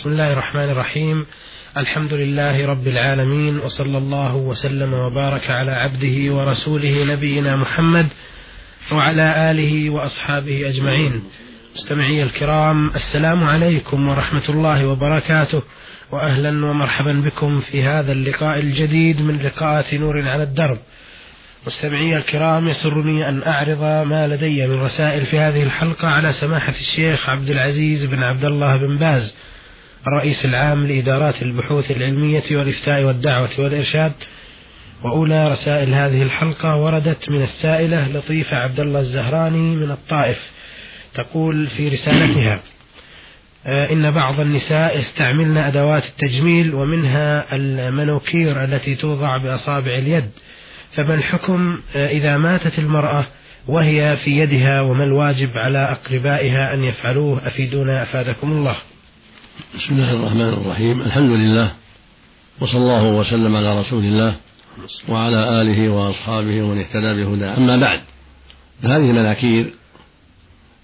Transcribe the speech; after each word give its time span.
بسم 0.00 0.08
الله 0.08 0.32
الرحمن 0.32 0.64
الرحيم 0.64 1.26
الحمد 1.76 2.12
لله 2.14 2.66
رب 2.66 2.88
العالمين 2.88 3.58
وصلى 3.58 3.98
الله 3.98 4.36
وسلم 4.36 4.94
وبارك 4.94 5.50
على 5.50 5.72
عبده 5.72 6.34
ورسوله 6.34 7.04
نبينا 7.04 7.56
محمد 7.56 8.06
وعلى 8.92 9.50
آله 9.50 9.90
وأصحابه 9.90 10.68
أجمعين 10.68 11.22
مستمعي 11.76 12.22
الكرام 12.22 12.90
السلام 12.94 13.44
عليكم 13.44 14.08
ورحمة 14.08 14.42
الله 14.48 14.86
وبركاته 14.86 15.62
وأهلا 16.12 16.66
ومرحبا 16.66 17.12
بكم 17.12 17.60
في 17.60 17.82
هذا 17.82 18.12
اللقاء 18.12 18.58
الجديد 18.58 19.20
من 19.20 19.38
لقاءات 19.42 19.94
نور 19.94 20.28
على 20.28 20.42
الدرب 20.42 20.78
مستمعي 21.66 22.16
الكرام 22.16 22.68
يسرني 22.68 23.28
أن 23.28 23.42
أعرض 23.42 24.06
ما 24.06 24.26
لدي 24.26 24.66
من 24.66 24.80
رسائل 24.80 25.26
في 25.26 25.38
هذه 25.38 25.62
الحلقة 25.62 26.08
على 26.08 26.32
سماحة 26.32 26.74
الشيخ 26.80 27.28
عبد 27.28 27.50
العزيز 27.50 28.04
بن 28.04 28.22
عبد 28.22 28.44
الله 28.44 28.76
بن 28.76 28.96
باز 28.96 29.34
الرئيس 30.06 30.44
العام 30.44 30.86
لإدارات 30.86 31.42
البحوث 31.42 31.90
العلمية 31.90 32.42
والإفتاء 32.50 33.02
والدعوة 33.04 33.50
والإرشاد 33.58 34.12
وأولى 35.04 35.52
رسائل 35.52 35.94
هذه 35.94 36.22
الحلقة 36.22 36.76
وردت 36.76 37.30
من 37.30 37.42
السائلة 37.42 38.08
لطيفة 38.08 38.56
عبد 38.56 38.80
الله 38.80 39.00
الزهراني 39.00 39.76
من 39.76 39.90
الطائف 39.90 40.38
تقول 41.14 41.66
في 41.66 41.88
رسالتها 41.88 42.60
آه، 43.66 43.92
إن 43.92 44.10
بعض 44.10 44.40
النساء 44.40 44.98
يستعملن 45.00 45.56
أدوات 45.56 46.04
التجميل 46.04 46.74
ومنها 46.74 47.56
المنوكير 47.56 48.64
التي 48.64 48.94
توضع 48.94 49.36
بأصابع 49.36 49.94
اليد 49.94 50.30
فما 50.92 51.14
الحكم 51.14 51.80
آه، 51.96 52.08
إذا 52.08 52.36
ماتت 52.36 52.78
المرأة 52.78 53.24
وهي 53.66 54.16
في 54.24 54.30
يدها 54.30 54.80
وما 54.80 55.04
الواجب 55.04 55.50
على 55.54 55.78
أقربائها 55.78 56.74
أن 56.74 56.84
يفعلوه؟ 56.84 57.46
أفيدونا 57.46 58.02
أفادكم 58.02 58.52
الله. 58.52 58.76
بسم 59.56 59.94
الله 59.94 60.12
الرحمن 60.12 60.48
الرحيم. 60.48 61.00
الحمد 61.00 61.30
لله 61.30 61.72
وصلى 62.60 62.78
الله 62.78 63.04
وسلم 63.04 63.56
على 63.56 63.80
رسول 63.80 64.04
الله 64.04 64.36
وعلى 65.08 65.60
آله 65.62 65.88
وأصحابه 65.88 66.62
ومن 66.62 66.78
اهتدى 66.78 67.24
بهداه. 67.24 67.56
أما 67.56 67.76
بعد 67.76 68.00
فهذه 68.82 69.10
المناكير 69.10 69.74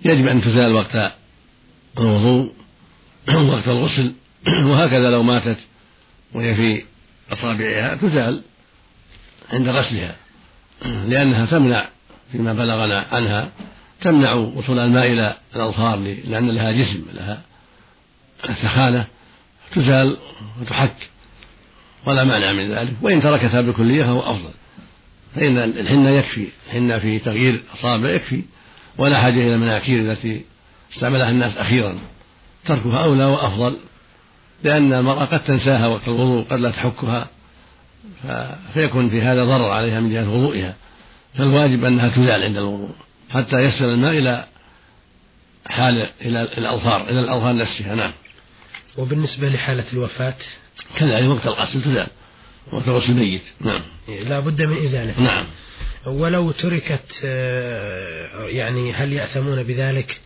يجب 0.05 0.27
أن 0.27 0.43
تزال 0.43 0.73
وقت 0.73 1.13
الوضوء 1.99 2.53
وقت 3.53 3.69
الغسل. 3.69 4.13
وهكذا 4.71 5.11
لو 5.11 5.23
ماتت 5.23 5.59
وهي 6.35 6.55
في 6.55 6.85
أصابعها 7.33 7.95
تزال 7.95 8.43
عند 9.53 9.69
غسلها 9.69 10.17
لأنها 11.11 11.47
تمنع 11.47 11.89
فيما 12.33 12.53
بلغنا 12.53 13.07
عنها 13.11 13.51
تمنع 14.01 14.33
وصول 14.35 14.79
الماء 14.79 15.07
إلى 15.07 15.37
الأظفار 15.57 15.99
لأن 16.25 16.51
لها 16.51 16.73
جسم 16.73 17.05
لها 17.15 17.52
سخانة 18.47 19.07
تزال 19.75 20.17
وتحك 20.61 20.97
ولا 22.07 22.25
مانع 22.25 22.53
من 22.53 22.75
ذلك 22.75 22.93
وإن 23.03 23.23
تركتها 23.23 23.61
بالكلية 23.61 24.05
فهو 24.05 24.21
أفضل. 24.21 24.51
فإن 25.35 25.59
الحنة 25.59 26.11
يكفي 26.11 26.49
الحنة 26.67 26.99
في 26.99 27.19
تغيير 27.19 27.63
أصابع 27.79 28.11
يكفي 28.11 28.43
ولا 28.99 29.21
حاجة 29.21 29.35
إلى 29.35 29.55
المناكير 29.55 30.01
التي 30.01 30.45
استعملها 30.95 31.31
الناس 31.31 31.59
أخيرا. 31.59 31.99
تركها 32.65 33.05
أولى 33.05 33.25
وأفضل 33.25 33.77
لأن 34.63 34.93
المرأة 34.93 35.25
قد 35.25 35.45
تنساها 35.45 35.87
وقت 35.87 36.09
الوضوء 36.09 36.45
قد 36.45 36.61
لا 36.61 36.71
تحكها 36.71 37.29
فيكون 38.75 39.11
في 39.11 39.23
هذا 39.23 39.45
ضرر 39.45 39.71
عليها 39.71 40.01
من 40.01 40.11
جهة 40.11 40.31
وضوئها. 40.31 40.75
فالواجب 41.35 41.85
أنها 41.85 42.09
تزال 42.09 42.43
عند 42.43 42.57
الوضوء 42.57 42.95
حتى 43.31 43.57
يصل 43.57 43.85
الماء 43.85 44.19
إلى 44.19 44.45
حال 45.67 46.07
إلى 46.21 46.43
الأظفار 46.43 47.09
إلى 47.09 47.21
الأظفار 47.21 47.57
نفسها. 47.57 47.95
نعم. 47.95 48.13
وبالنسبة 48.97 49.49
لحالة 49.49 49.85
الوفاة؟ 49.93 50.35
كذلك 50.97 51.29
وقت 51.29 51.47
الغسل 51.47 51.83
تزال 51.83 52.07
وقت 52.73 52.89
غسل 52.89 53.13
الميت. 53.13 53.43
نعم. 53.61 53.81
لا 54.09 54.41
بد 54.41 54.63
من 54.63 54.85
إزالته 54.85 55.23
نعم. 55.23 55.45
ولو 56.07 56.51
تركت 56.51 57.21
آه، 57.25 58.47
يعني 58.47 58.93
هل 58.93 59.13
يأثمون 59.13 59.63
بذلك؟ 59.63 60.21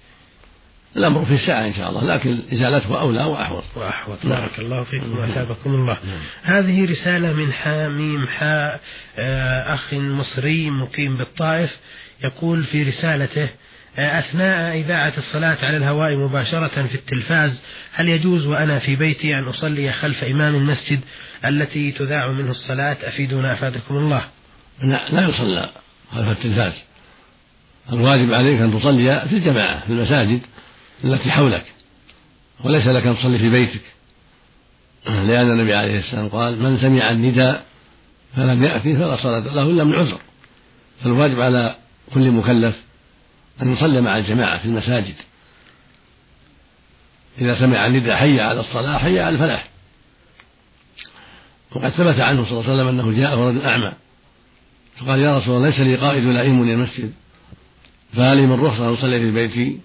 الأمر 0.97 1.25
في 1.25 1.35
الساعة 1.35 1.67
إن 1.67 1.75
شاء 1.75 1.91
الله 1.91 2.05
لكن 2.05 2.39
إزالته 2.53 3.01
أولى 3.01 3.25
وأحوط. 3.25 3.65
وأحوط. 3.77 4.25
نعم. 4.25 4.41
بارك 4.41 4.59
الله 4.59 4.85
فيكم 4.85 5.19
وأثابكم 5.19 5.75
الله. 5.75 5.97
نعم. 6.05 6.21
هذه 6.43 6.91
رسالة 6.91 7.33
من 7.33 7.53
حاميم 7.53 8.27
حاء 8.27 8.81
آه، 9.19 9.75
أخ 9.75 9.95
مصري 9.95 10.71
مقيم 10.71 11.17
بالطائف 11.17 11.77
يقول 12.25 12.65
في 12.65 12.83
رسالته 12.83 13.49
أثناء 13.99 14.79
إذاعة 14.81 15.13
الصلاة 15.19 15.57
على 15.63 15.77
الهواء 15.77 16.17
مباشرة 16.17 16.87
في 16.87 16.95
التلفاز 16.95 17.63
هل 17.93 18.09
يجوز 18.09 18.47
وأنا 18.47 18.79
في 18.79 18.97
بيتي 18.97 19.39
أن 19.39 19.45
أصلي 19.45 19.93
خلف 19.93 20.25
إمام 20.25 20.55
المسجد 20.55 21.01
التي 21.45 21.93
تذاع 21.93 22.33
منه 22.33 22.51
الصلاة؟ 22.51 22.97
أفيدنا 23.03 23.53
أفادكم 23.53 23.97
الله. 23.97 24.25
لا, 24.83 25.09
لا 25.11 25.29
يصلى 25.29 25.71
خلف 26.13 26.29
التلفاز. 26.29 26.73
الواجب 27.93 28.33
عليك 28.33 28.61
أن 28.61 28.81
تصلي 28.81 29.27
في 29.29 29.37
الجماعة 29.37 29.87
في 29.87 29.93
المساجد 29.93 30.41
التي 31.05 31.31
حولك. 31.31 31.65
وليس 32.65 32.87
لك 32.87 33.07
أن 33.07 33.17
تصلي 33.17 33.39
في 33.39 33.51
بيتك. 33.51 33.83
لأن 35.07 35.51
النبي 35.51 35.75
عليه 35.75 35.99
السلام 35.99 36.29
قال 36.29 36.63
من 36.63 36.79
سمع 36.79 37.11
النداء 37.11 37.65
فلم 38.37 38.65
يأتي 38.65 38.97
فلا 38.97 39.17
صلاة 39.17 39.55
له 39.55 39.63
إلا 39.63 39.85
من 39.85 39.95
عذر. 39.95 40.21
فالواجب 41.05 41.41
على 41.41 41.75
كل 42.15 42.31
مكلف 42.31 42.86
أن 43.63 43.73
يصلي 43.73 44.01
مع 44.01 44.19
الجماعة 44.19 44.59
في 44.59 44.65
المساجد. 44.65 45.15
إذا 47.39 47.61
سمع 47.61 47.87
النداء 47.87 48.17
حي 48.17 48.41
على 48.41 48.61
الصلاة 48.61 48.99
حي 48.99 49.21
على 49.21 49.35
الفلاح. 49.35 49.69
وقد 51.71 51.89
ثبت 51.89 52.21
عنه 52.21 52.45
صلى 52.45 52.53
الله 52.53 52.71
عليه 52.71 52.75
وسلم 52.75 52.89
أنه 52.89 53.19
جاء 53.21 53.39
رجل 53.39 53.63
أعمى. 53.63 53.93
فقال 54.97 55.19
يا 55.19 55.39
رسول 55.39 55.57
الله 55.57 55.69
ليس 55.69 55.81
لي 55.81 55.97
قائد 55.97 56.27
ولا 56.27 56.43
يمني 56.43 56.75
المسجد. 56.75 57.13
فهل 58.13 58.47
من 58.47 58.61
رخصة 58.61 58.89
أن 58.89 58.93
أصلي 58.93 59.21
في 59.21 59.31
بيتي؟ 59.31 59.81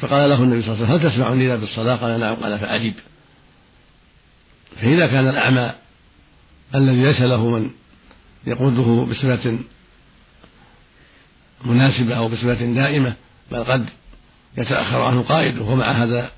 فقال 0.00 0.30
له 0.30 0.42
النبي 0.42 0.62
صلى 0.62 0.74
الله 0.74 0.86
عليه 0.86 0.94
وسلم 0.94 1.06
هل 1.06 1.12
تسمع 1.12 1.32
النداء 1.32 1.56
بالصلاة؟ 1.56 1.96
قال 1.96 2.20
نعم. 2.20 2.34
قال 2.34 2.58
فأجب 2.58 2.94
فإذا 4.76 5.06
كان 5.06 5.28
الأعمى 5.28 5.72
الذي 6.74 7.02
ليس 7.02 7.20
له 7.20 7.50
من 7.50 7.70
يقوده 8.46 9.06
بصفة 9.10 9.58
مناسبة 11.64 12.16
أو 12.16 12.28
بصفة 12.28 12.74
دائمة 12.74 13.14
بل 13.52 13.64
قد 13.64 13.86
يتأخر 14.58 15.02
عنه 15.02 15.22
قائد 15.22 15.58
وهو 15.58 15.76
مع 15.76 15.90
هذا 15.90 16.30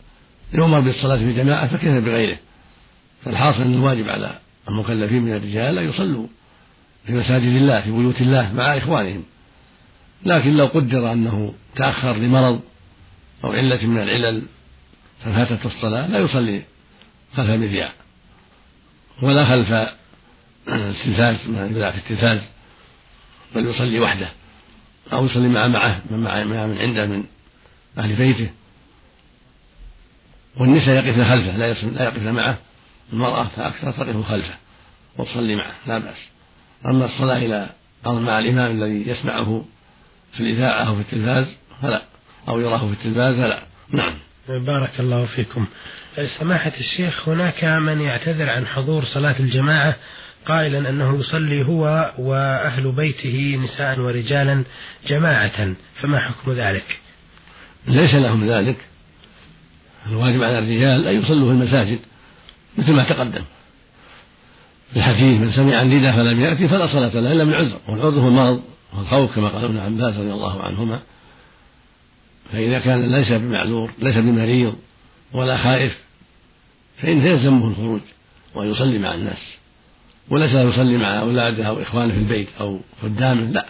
يؤمر 0.53 0.81
بالصلاة 0.81 1.17
في 1.17 1.33
جماعة 1.33 1.67
فكيف 1.67 2.05
بغيره؟ 2.05 2.39
فالحاصل 3.25 3.63
أن 3.63 3.75
الواجب 3.75 4.09
على 4.09 4.39
المكلفين 4.69 5.23
من 5.23 5.33
الرجال 5.33 5.79
أن 5.79 5.89
يصلوا 5.89 6.27
في 7.07 7.13
مساجد 7.13 7.57
الله 7.57 7.81
في 7.81 7.91
بيوت 7.91 8.21
الله 8.21 8.53
مع 8.53 8.77
إخوانهم. 8.77 9.25
لكن 10.25 10.57
لو 10.57 10.67
قدر 10.67 11.13
أنه 11.13 11.55
تأخر 11.77 12.17
لمرض 12.17 12.61
أو 13.45 13.53
علة 13.53 13.87
من 13.87 13.99
العلل 13.99 14.43
ففاتت 15.25 15.67
الصلاة 15.67 16.07
لا 16.07 16.19
يصلي 16.19 16.63
خلف 17.37 17.51
المذياع. 17.51 17.93
ولا 19.23 19.45
خلف 19.45 19.89
التلفاز 20.69 21.37
ما 21.49 21.91
في 21.91 21.99
التلفاز 21.99 22.41
بل 23.55 23.67
يصلي 23.67 24.01
وحده. 24.01 24.29
أو 25.13 25.27
يصلي 25.27 25.49
مع 25.49 25.67
معه 25.67 26.01
من 26.11 26.19
مع 26.19 26.45
من 26.45 26.79
عنده 26.79 27.07
من 27.07 27.25
أهل 27.99 28.17
بيته. 28.17 28.51
والنساء 30.57 30.95
يقفن 30.95 31.25
خلفه 31.25 31.57
لا 31.57 31.73
لا 31.73 32.05
يقفن 32.05 32.33
معه. 32.33 32.59
المرأة 33.13 33.45
فأكثر 33.45 33.91
تقف 33.91 34.27
خلفه 34.29 34.55
وتصلي 35.19 35.57
معه 35.57 35.75
لا 35.87 35.99
بأس. 35.99 36.29
أما 36.87 37.05
الصلاة 37.05 37.37
إلى 37.37 37.71
أو 38.07 38.21
مع 38.21 38.39
الإمام 38.39 38.83
الذي 38.83 39.11
يسمعه 39.11 39.65
في 40.33 40.41
الإذاعة 40.41 40.85
أو 40.85 40.95
في 40.95 41.01
التلفاز 41.01 41.47
فلا. 41.83 42.03
أو 42.49 42.61
يراه 42.61 42.79
في 42.79 42.93
التلفاز 42.93 43.35
فلا. 43.35 43.63
نعم. 43.91 44.15
بارك 44.49 45.01
الله 45.01 45.27
فيكم. 45.27 45.67
سماحة 46.39 46.73
الشيخ 46.81 47.29
هناك 47.29 47.65
من 47.65 48.01
يعتذر 48.01 48.51
عن 48.51 48.67
حضور 48.67 49.05
صلاة 49.05 49.41
الجماعة 49.41 49.97
قائلا 50.47 50.89
أنه 50.89 51.21
يصلي 51.21 51.67
هو 51.67 52.13
وأهل 52.19 52.93
بيته 52.93 53.61
نساء 53.65 54.01
ورجالا 54.01 54.65
جماعة 55.09 55.75
فما 55.95 56.21
حكم 56.21 56.53
ذلك؟ 56.53 56.99
ليس 57.89 58.15
لهم 58.15 58.51
ذلك. 58.51 58.77
الواجب 60.07 60.43
على 60.43 60.59
الرجال 60.59 61.07
أن 61.09 61.23
يصلوا 61.23 61.53
في 61.53 61.53
المساجد 61.53 61.99
مثل 62.79 62.93
ما 62.93 63.05
تقدم. 63.05 63.43
الحديث 64.97 65.41
من 65.41 65.53
سمع 65.53 65.83
النداء 65.83 66.17
فلم 66.17 66.41
يأتي 66.41 66.69
فلا 66.69 66.87
صلاة 66.87 67.21
له 67.21 67.33
إلا 67.33 67.45
من 67.45 67.55
عذر 67.55 67.79
والعذر 67.89 68.21
هو 68.21 68.29
المرض 68.29 68.63
والخوف 68.93 69.35
كما 69.35 69.49
قال 69.49 69.65
ابن 69.65 69.79
عباس 69.79 70.17
رضي 70.17 70.33
الله 70.33 70.63
عنهما. 70.63 71.01
فإذا 72.53 72.79
كان 72.79 73.13
ليس 73.13 73.33
بمعذور 73.33 73.91
ليس 73.99 74.17
بمريض 74.17 74.77
ولا 75.33 75.57
خائف 75.57 75.99
فإن 76.97 77.27
يلزمه 77.27 77.69
الخروج 77.69 78.01
وأن 78.55 78.71
يصلي 78.71 78.99
مع 78.99 79.15
الناس. 79.15 79.56
وليس 80.31 80.55
يصلي 80.55 80.97
مع 80.97 81.21
أولاده 81.21 81.65
أو 81.65 81.83
إخوانه 81.83 82.13
في 82.13 82.19
البيت 82.19 82.49
أو 82.61 82.81
خدامه 83.03 83.41
لا. 83.41 83.67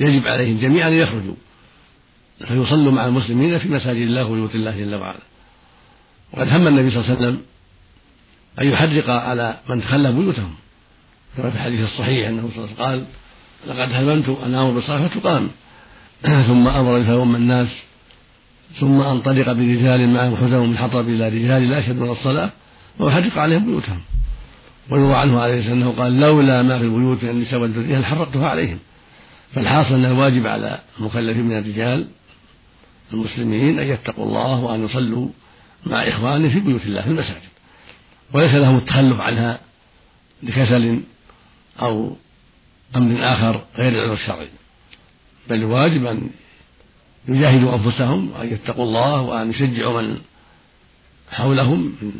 يجب 0.00 0.26
عليهم 0.26 0.58
جميعا 0.58 0.88
أن 0.88 0.94
يخرجوا. 0.94 1.34
فيصلوا 2.38 2.92
مع 2.92 3.06
المسلمين 3.06 3.58
في 3.58 3.68
مساجد 3.68 4.02
الله 4.02 4.24
وبيوت 4.24 4.54
الله 4.54 4.70
جل 4.70 4.94
وعلا. 4.94 5.20
وقد 6.32 6.48
هم 6.48 6.68
النبي 6.68 6.90
صلى 6.90 7.00
الله 7.00 7.16
عليه 7.16 7.20
وسلم 7.20 7.42
أن 8.60 8.66
يحرق 8.66 9.10
على 9.10 9.56
من 9.68 9.82
تخلى 9.82 10.12
بيوتهم. 10.12 10.54
كما 11.36 11.50
في 11.50 11.56
الحديث 11.56 11.80
الصحيح 11.80 12.28
أنه 12.28 12.50
صلى 12.54 12.64
الله 12.64 12.76
عليه 12.78 13.02
وسلم 13.02 13.06
قال 13.66 13.78
لقد 13.78 13.92
هممت 13.92 14.38
أن 14.44 14.54
آمر 14.54 14.70
بالصلاة 14.70 15.08
فتقام. 15.08 15.48
ثم 16.48 16.68
أمر 16.68 16.98
بفيوم 16.98 17.36
الناس. 17.36 17.68
ثم 18.80 19.00
أنطلق 19.00 19.52
برجال 19.52 20.08
معهم 20.08 20.36
حزم 20.36 20.68
من 20.70 20.78
حطب 20.78 21.08
إلى 21.08 21.28
رجال 21.28 21.70
لا 21.70 21.78
يشهدون 21.78 22.10
الصلاة 22.10 22.50
ويحرق 22.98 23.38
عليهم 23.38 23.66
بيوتهم. 23.66 24.00
ويروى 24.90 25.14
عنه 25.14 25.40
عليه 25.40 25.58
الصلاة 25.58 25.74
والسلام 25.74 26.00
قال 26.00 26.20
لولا 26.20 26.62
ما 26.62 26.78
في 26.78 26.84
البيوت 26.84 27.24
من 27.24 27.30
النساء 27.30 27.60
والذرية 27.60 27.98
لحرقتها 27.98 28.48
عليهم. 28.48 28.78
فالحاصل 29.54 29.94
أن 29.94 30.04
الواجب 30.04 30.46
على 30.46 30.80
المكلفين 30.98 31.44
من 31.44 31.58
الرجال 31.58 32.08
المسلمين 33.12 33.78
أن 33.78 33.86
يتقوا 33.86 34.24
الله 34.24 34.60
وأن 34.64 34.84
يصلوا 34.84 35.28
مع 35.86 36.08
إخوانهم 36.08 36.50
في 36.50 36.60
بيوت 36.60 36.82
الله 36.86 37.02
في 37.02 37.08
المساجد. 37.08 37.48
وليس 38.32 38.54
لهم 38.54 38.76
التخلف 38.76 39.20
عنها 39.20 39.60
لكسل 40.42 41.00
أو 41.80 42.16
أمر 42.96 43.32
آخر 43.32 43.64
غير 43.76 43.92
العذر 43.92 44.12
الشرعي. 44.12 44.48
بل 45.50 45.56
الواجب 45.56 46.06
أن 46.06 46.30
يجاهدوا 47.28 47.74
أنفسهم 47.74 48.30
وأن 48.30 48.52
يتقوا 48.52 48.84
الله 48.84 49.22
وأن 49.22 49.50
يشجعوا 49.50 50.02
من 50.02 50.18
حولهم 51.30 51.96
من 52.02 52.12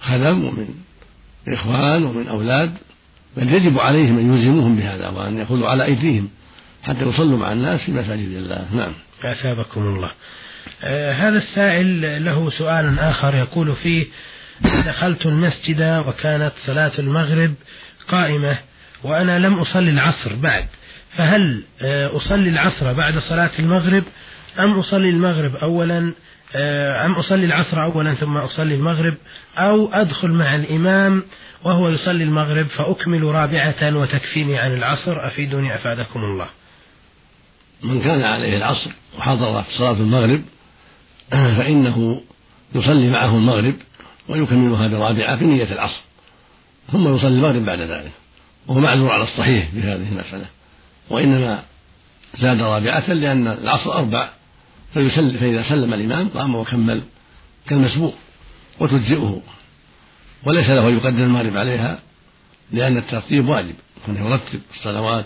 خدم 0.00 0.44
ومن 0.44 0.68
إخوان 1.48 2.04
ومن 2.04 2.28
أولاد 2.28 2.74
بل 3.36 3.54
يجب 3.54 3.78
عليهم 3.78 4.18
أن 4.18 4.36
يلزموهم 4.36 4.76
بهذا 4.76 5.08
وأن 5.08 5.38
يأخذوا 5.38 5.68
على 5.68 5.84
أيديهم 5.84 6.28
حتى 6.82 7.04
يصلوا 7.04 7.38
مع 7.38 7.52
الناس 7.52 7.80
في 7.80 7.92
مساجد 7.92 8.36
الله. 8.36 8.66
نعم. 8.74 8.92
أثابكم 9.24 9.80
الله. 9.80 10.10
آه 10.82 11.12
هذا 11.12 11.38
السائل 11.38 12.24
له 12.24 12.50
سؤال 12.50 12.98
آخر 12.98 13.34
يقول 13.34 13.74
فيه 13.76 14.06
دخلت 14.86 15.26
المسجد 15.26 16.04
وكانت 16.08 16.52
صلاة 16.66 16.92
المغرب 16.98 17.54
قائمة 18.08 18.58
وأنا 19.04 19.38
لم 19.38 19.58
أصلي 19.58 19.90
العصر 19.90 20.34
بعد 20.34 20.66
فهل 21.16 21.62
آه 21.82 22.16
أصلي 22.16 22.48
العصر 22.48 22.92
بعد 22.92 23.18
صلاة 23.18 23.50
المغرب 23.58 24.02
أم 24.58 24.78
أصلي 24.78 25.10
المغرب 25.10 25.56
أولا؟ 25.56 26.12
أم 26.54 27.12
أصلي 27.12 27.44
العصر 27.44 27.82
أولا 27.82 28.14
ثم 28.14 28.36
أصلي 28.36 28.74
المغرب 28.74 29.14
أو 29.58 29.92
أدخل 29.92 30.30
مع 30.30 30.54
الإمام 30.54 31.22
وهو 31.64 31.88
يصلي 31.88 32.24
المغرب 32.24 32.66
فأكمل 32.66 33.22
رابعة 33.22 33.96
وتكفيني 33.96 34.58
عن 34.58 34.74
العصر. 34.74 35.26
أفيدوني 35.26 35.74
أفادكم 35.74 36.24
الله. 36.24 36.46
من 37.82 38.02
كان 38.02 38.22
عليه 38.22 38.56
العصر 38.56 38.90
وحضر 39.18 39.64
صلاة 39.78 39.92
المغرب 39.92 40.42
فإنه 41.30 42.20
يصلي 42.74 43.10
معه 43.10 43.36
المغرب 43.36 43.74
ويكملها 44.28 44.88
برابعة 44.88 45.36
في 45.36 45.44
نية 45.44 45.72
العصر 45.72 46.00
ثم 46.92 47.16
يصلي 47.16 47.28
المغرب 47.28 47.64
بعد 47.64 47.80
ذلك 47.80 48.12
وهو 48.66 48.80
معذور 48.80 49.10
على 49.10 49.22
الصحيح 49.22 49.68
في 49.70 49.80
هذه 49.80 50.08
المسألة 50.12 50.46
وإنما 51.10 51.62
زاد 52.38 52.60
رابعة 52.60 53.12
لأن 53.12 53.48
العصر 53.48 53.92
أربع 53.92 54.30
فيسلم 54.94 55.36
فإذا 55.36 55.62
سلم 55.62 55.94
الإمام 55.94 56.28
قام 56.28 56.54
وكمل 56.54 57.02
كالمسبوق 57.68 58.14
وتجزئه 58.80 59.42
وليس 60.44 60.70
له 60.70 60.90
يقدم 60.90 61.22
المغرب 61.22 61.56
عليها 61.56 61.98
لأن 62.72 62.96
الترتيب 62.96 63.48
واجب 63.48 63.74
كونه 64.06 64.28
يرتب 64.28 64.60
الصلوات 64.74 65.24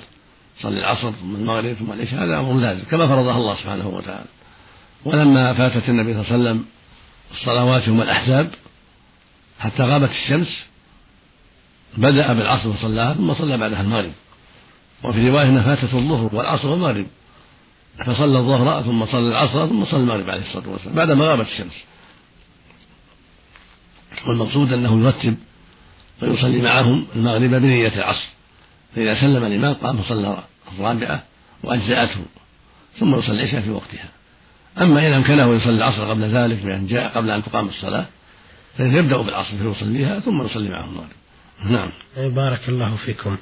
صلي 0.61 0.81
العصر 0.81 1.11
ثم 1.11 1.35
المغرب 1.35 1.73
ثم 1.73 1.93
العشاء 1.93 2.25
هذا 2.25 2.38
أمر 2.38 2.61
لازم 2.61 2.85
كما 2.91 3.09
فرضها 3.09 3.37
الله 3.37 3.55
سبحانه 3.55 3.88
وتعالى. 3.88 4.25
ولما 5.05 5.55
فاتت 5.55 5.88
النبي 5.88 6.14
صلى 6.14 6.23
الله 6.23 6.32
عليه 6.32 6.43
وسلم 6.43 6.64
الصلوات 7.32 7.88
يوم 7.88 8.03
الأحزاب 8.03 8.50
حتى 9.61 9.82
غابت 9.82 10.11
الشمس 10.11 10.64
بدأ 11.97 12.32
بالعصر 12.32 12.69
وصلاها 12.69 13.14
ثم 13.14 13.35
صلى 13.35 13.56
بعدها 13.56 13.81
المغرب. 13.81 14.12
وفي 15.03 15.29
رواية 15.29 15.47
أنها 15.47 15.62
فاتته 15.62 15.99
الظهر 15.99 16.35
والعصر 16.35 16.69
والمغرب. 16.69 17.06
فصلى 17.98 18.38
الظهر 18.38 18.82
ثم 18.82 19.06
صلى 19.06 19.28
العصر 19.28 19.66
ثم 19.66 19.84
صلى 19.84 20.00
المغرب 20.00 20.30
عليه 20.30 20.42
الصلاة 20.42 20.68
والسلام 20.68 20.94
بعدما 20.94 21.26
غابت 21.26 21.46
الشمس. 21.46 21.84
والمقصود 24.26 24.72
أنه 24.72 25.04
يرتب 25.04 25.36
ويصلي 26.22 26.62
معهم 26.62 27.06
المغرب 27.16 27.50
بنية 27.50 27.94
العصر. 27.96 28.28
فإذا 28.96 29.20
سلم 29.20 29.44
الإمام 29.44 29.74
قام 29.74 30.02
فصلى 30.02 30.44
الرابعة 30.78 31.22
وأجزأته 31.62 32.20
ثم 32.98 33.18
يصلي 33.18 33.42
العشاء 33.42 33.60
في 33.60 33.70
وقتها. 33.70 34.08
أما 34.80 35.06
إن 35.06 35.12
أمكنه 35.12 35.54
يصلي 35.54 35.76
العصر 35.76 36.10
قبل 36.10 36.22
ذلك 36.22 36.58
بأن 36.58 36.86
جاء 36.86 37.12
قبل 37.16 37.30
أن 37.30 37.42
تقام 37.42 37.68
الصلاة 37.68 38.06
فإنه 38.78 38.98
يبدأ 38.98 39.16
بالعصر 39.16 39.56
فيصليها 39.56 40.20
ثم 40.20 40.42
يصلي 40.42 40.68
معهم 40.68 40.88
المغرب. 40.88 41.21
نعم. 41.64 41.91
بارك 42.17 42.69
الله 42.69 42.97
فيكم. 42.97 43.37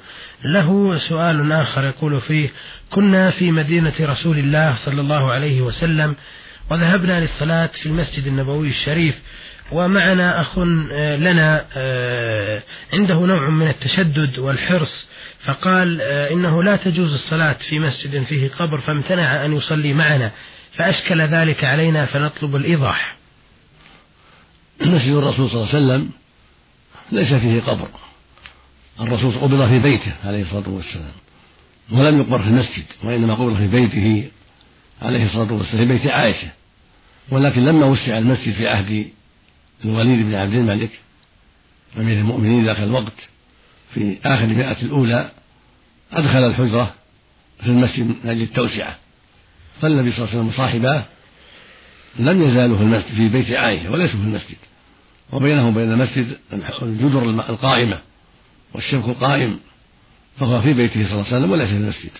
له 0.45 0.97
سؤال 1.09 1.51
آخر 1.51 1.83
يقول 1.83 2.21
فيه 2.21 2.49
كنا 2.91 3.31
في 3.31 3.51
مدينة 3.51 3.93
رسول 4.01 4.37
الله 4.37 4.75
صلى 4.85 5.01
الله 5.01 5.31
عليه 5.31 5.61
وسلم 5.61 6.15
وذهبنا 6.71 7.19
للصلاة 7.19 7.69
في 7.81 7.85
المسجد 7.85 8.27
النبوي 8.27 8.67
الشريف 8.69 9.15
ومعنا 9.71 10.41
أخ 10.41 10.59
آه، 10.59 11.15
لنا 11.15 11.65
آه، 11.75 12.63
عنده 12.93 13.15
نوع 13.15 13.49
من 13.49 13.67
التشدد 13.67 14.39
والحرص 14.39 15.07
فقال 15.43 16.01
آه، 16.01 16.31
إنه 16.31 16.63
لا 16.63 16.75
تجوز 16.75 17.13
الصلاة 17.13 17.55
في 17.69 17.79
مسجد 17.79 18.23
فيه 18.23 18.49
قبر 18.49 18.77
فامتنع 18.77 19.45
أن 19.45 19.57
يصلي 19.57 19.93
معنا 19.93 20.31
فأشكل 20.77 21.21
ذلك 21.21 21.63
علينا 21.63 22.05
فنطلب 22.05 22.55
الإيضاح. 22.55 23.15
مسجد 24.81 25.13
الرسول 25.13 25.49
صلى 25.49 25.63
الله 25.63 25.75
عليه 25.75 25.85
وسلم 25.85 26.20
ليس 27.11 27.33
فيه 27.33 27.61
قبر. 27.61 27.87
الرسول 28.99 29.33
قبض 29.35 29.67
في 29.67 29.79
بيته 29.79 30.13
عليه 30.25 30.41
الصلاة 30.41 30.69
والسلام 30.69 31.11
ولم 31.91 32.19
يقبر 32.19 32.41
في 32.41 32.47
المسجد 32.47 32.83
وإنما 33.03 33.33
قبر 33.33 33.55
في 33.55 33.67
بيته 33.67 34.29
عليه 35.01 35.25
الصلاة 35.25 35.53
والسلام 35.53 35.87
في 35.87 35.93
بيت 35.93 36.07
عائشة. 36.07 36.49
ولكن 37.29 37.65
لما 37.65 37.85
وسع 37.85 38.17
المسجد 38.17 38.53
في 38.53 38.67
عهد 38.67 39.07
الوليد 39.85 40.25
بن 40.25 40.35
عبد 40.35 40.53
الملك 40.53 40.89
أمير 41.97 42.17
المؤمنين 42.17 42.65
ذاك 42.65 42.79
الوقت 42.79 43.27
في 43.93 44.17
آخر 44.25 44.43
المئة 44.43 44.81
الأولى 44.81 45.31
أدخل 46.11 46.47
الحجرة 46.47 46.93
في 47.61 47.67
المسجد 47.67 48.03
من 48.03 48.29
أجل 48.29 48.41
التوسعة 48.41 48.97
فالنبي 49.81 50.11
صلى 50.11 50.17
الله 50.19 50.29
عليه 50.29 50.39
وسلم 50.39 50.47
وصاحباه 50.47 51.05
لم 52.19 52.41
يزالوا 52.43 52.77
في 52.77 52.83
المسجد 52.83 53.15
في 53.15 53.27
بيت 53.29 53.51
عائشة 53.51 53.91
وليسوا 53.91 54.19
في 54.19 54.25
المسجد. 54.25 54.57
وبينه 55.31 55.67
وبين 55.67 55.91
المسجد 55.91 56.37
الجدر 56.81 57.23
القائمة 57.23 57.99
والشبك 58.73 59.17
قائم 59.17 59.59
فهو 60.39 60.61
في 60.61 60.73
بيته 60.73 60.93
صلى 60.93 61.13
الله 61.13 61.25
عليه 61.25 61.37
وسلم 61.37 61.51
وليس 61.51 61.69
في 61.69 61.75
المسجد. 61.75 62.11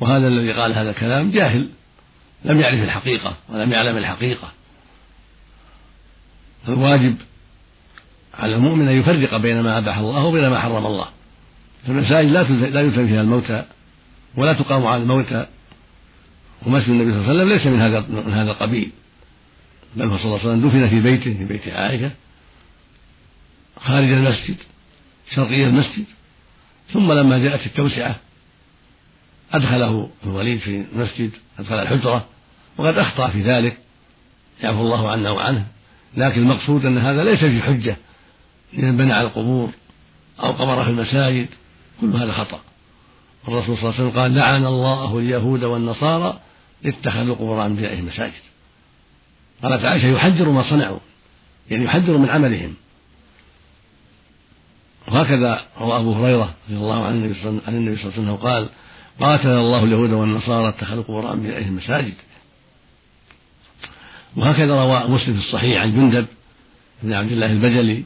وهذا 0.00 0.28
الذي 0.28 0.52
قال 0.52 0.72
هذا 0.72 0.90
الكلام 0.90 1.30
جاهل 1.30 1.68
لم 2.44 2.60
يعرف 2.60 2.82
الحقيقة 2.82 3.36
ولم 3.48 3.72
يعلم 3.72 3.96
الحقيقة. 3.96 4.52
الواجب 6.68 7.16
على 8.38 8.54
المؤمن 8.54 8.88
أن 8.88 8.94
يفرق 8.94 9.36
بين 9.36 9.60
ما 9.60 9.78
أباح 9.78 9.98
الله 9.98 10.24
وبين 10.24 10.48
ما 10.48 10.58
حرم 10.58 10.86
الله. 10.86 11.08
فالمساجد 11.86 12.30
لا 12.30 12.42
لا 12.42 12.80
يدفن 12.80 13.06
فيها 13.06 13.20
الموتى 13.20 13.64
ولا 14.36 14.52
تقام 14.52 14.86
على 14.86 15.02
الموتى. 15.02 15.46
ومسجد 16.66 16.88
النبي 16.90 17.10
صلى 17.12 17.20
الله 17.20 17.28
عليه 17.28 17.40
وسلم 17.40 17.48
ليس 17.48 17.66
من 17.66 17.80
هذا 17.80 18.00
من 18.26 18.32
هذا 18.32 18.50
القبيل. 18.50 18.90
بل 19.96 20.06
هو 20.06 20.16
صلى 20.16 20.24
الله 20.24 20.38
عليه 20.38 20.50
وسلم 20.50 20.68
دفن 20.68 20.88
في 20.88 21.00
بيته 21.00 21.34
في 21.34 21.44
بيت 21.44 21.68
عائشة. 21.68 22.10
خارج 23.82 24.12
المسجد 24.12 24.56
شرقي 25.34 25.64
المسجد 25.64 26.04
ثم 26.92 27.12
لما 27.12 27.38
جاءت 27.38 27.66
التوسعة 27.66 28.16
أدخله 29.52 30.10
الوليد 30.24 30.58
في 30.58 30.84
المسجد 30.92 31.30
أدخل 31.58 31.74
الحجرة 31.74 32.26
وقد 32.76 32.98
أخطأ 32.98 33.28
في 33.28 33.42
ذلك 33.42 33.78
يعفو 34.62 34.80
الله 34.80 35.10
عنا 35.10 35.30
وعنه 35.30 35.66
لكن 36.16 36.40
المقصود 36.40 36.86
أن 36.86 36.98
هذا 36.98 37.24
ليس 37.24 37.44
في 37.44 37.62
حجة 37.62 37.96
لمن 38.72 38.96
بنى 38.96 39.12
على 39.12 39.26
القبور 39.26 39.70
أو 40.40 40.52
قبر 40.52 40.84
في 40.84 40.90
المساجد 40.90 41.48
كل 42.00 42.16
هذا 42.16 42.32
خطأ. 42.32 42.60
الرسول 43.48 43.78
صلى 43.78 43.88
الله 43.88 43.94
عليه 43.94 44.08
وسلم 44.08 44.20
قال 44.20 44.34
لعن 44.34 44.66
الله 44.66 45.18
اليهود 45.18 45.64
والنصارى 45.64 46.40
اتخذوا 46.86 47.34
قبور 47.34 47.66
أنبيائهم 47.66 48.06
مساجد 48.06 48.32
قالت 49.62 49.84
عائشة 49.84 50.06
يحذر 50.06 50.48
ما 50.48 50.70
صنعوا 50.70 50.98
يعني 51.70 51.84
يحذر 51.84 52.16
من 52.16 52.30
عملهم 52.30 52.74
وهكذا 55.08 55.60
روى 55.80 55.96
أبو 55.96 56.12
هريرة 56.12 56.54
رضي 56.68 56.78
الله 56.78 57.04
عن 57.04 57.14
النبي 57.14 57.34
صلى 57.34 57.50
الله 57.50 57.62
عليه 57.66 57.94
وسلم 57.94 58.36
قال 58.36 58.68
قاتل 59.20 59.48
الله 59.48 59.84
اليهود 59.84 60.10
والنصارى 60.10 60.68
اتخذوا 60.68 61.02
قبور 61.02 61.32
أنبيائهم 61.32 61.76
مساجد 61.76 62.14
وهكذا 64.36 64.74
روى 64.74 65.02
مسلم 65.08 65.34
في 65.34 65.40
الصحيح 65.40 65.82
عن 65.82 65.92
جندب 65.92 66.26
بن 67.02 67.12
عبد 67.12 67.32
الله 67.32 67.52
البجلي 67.52 68.04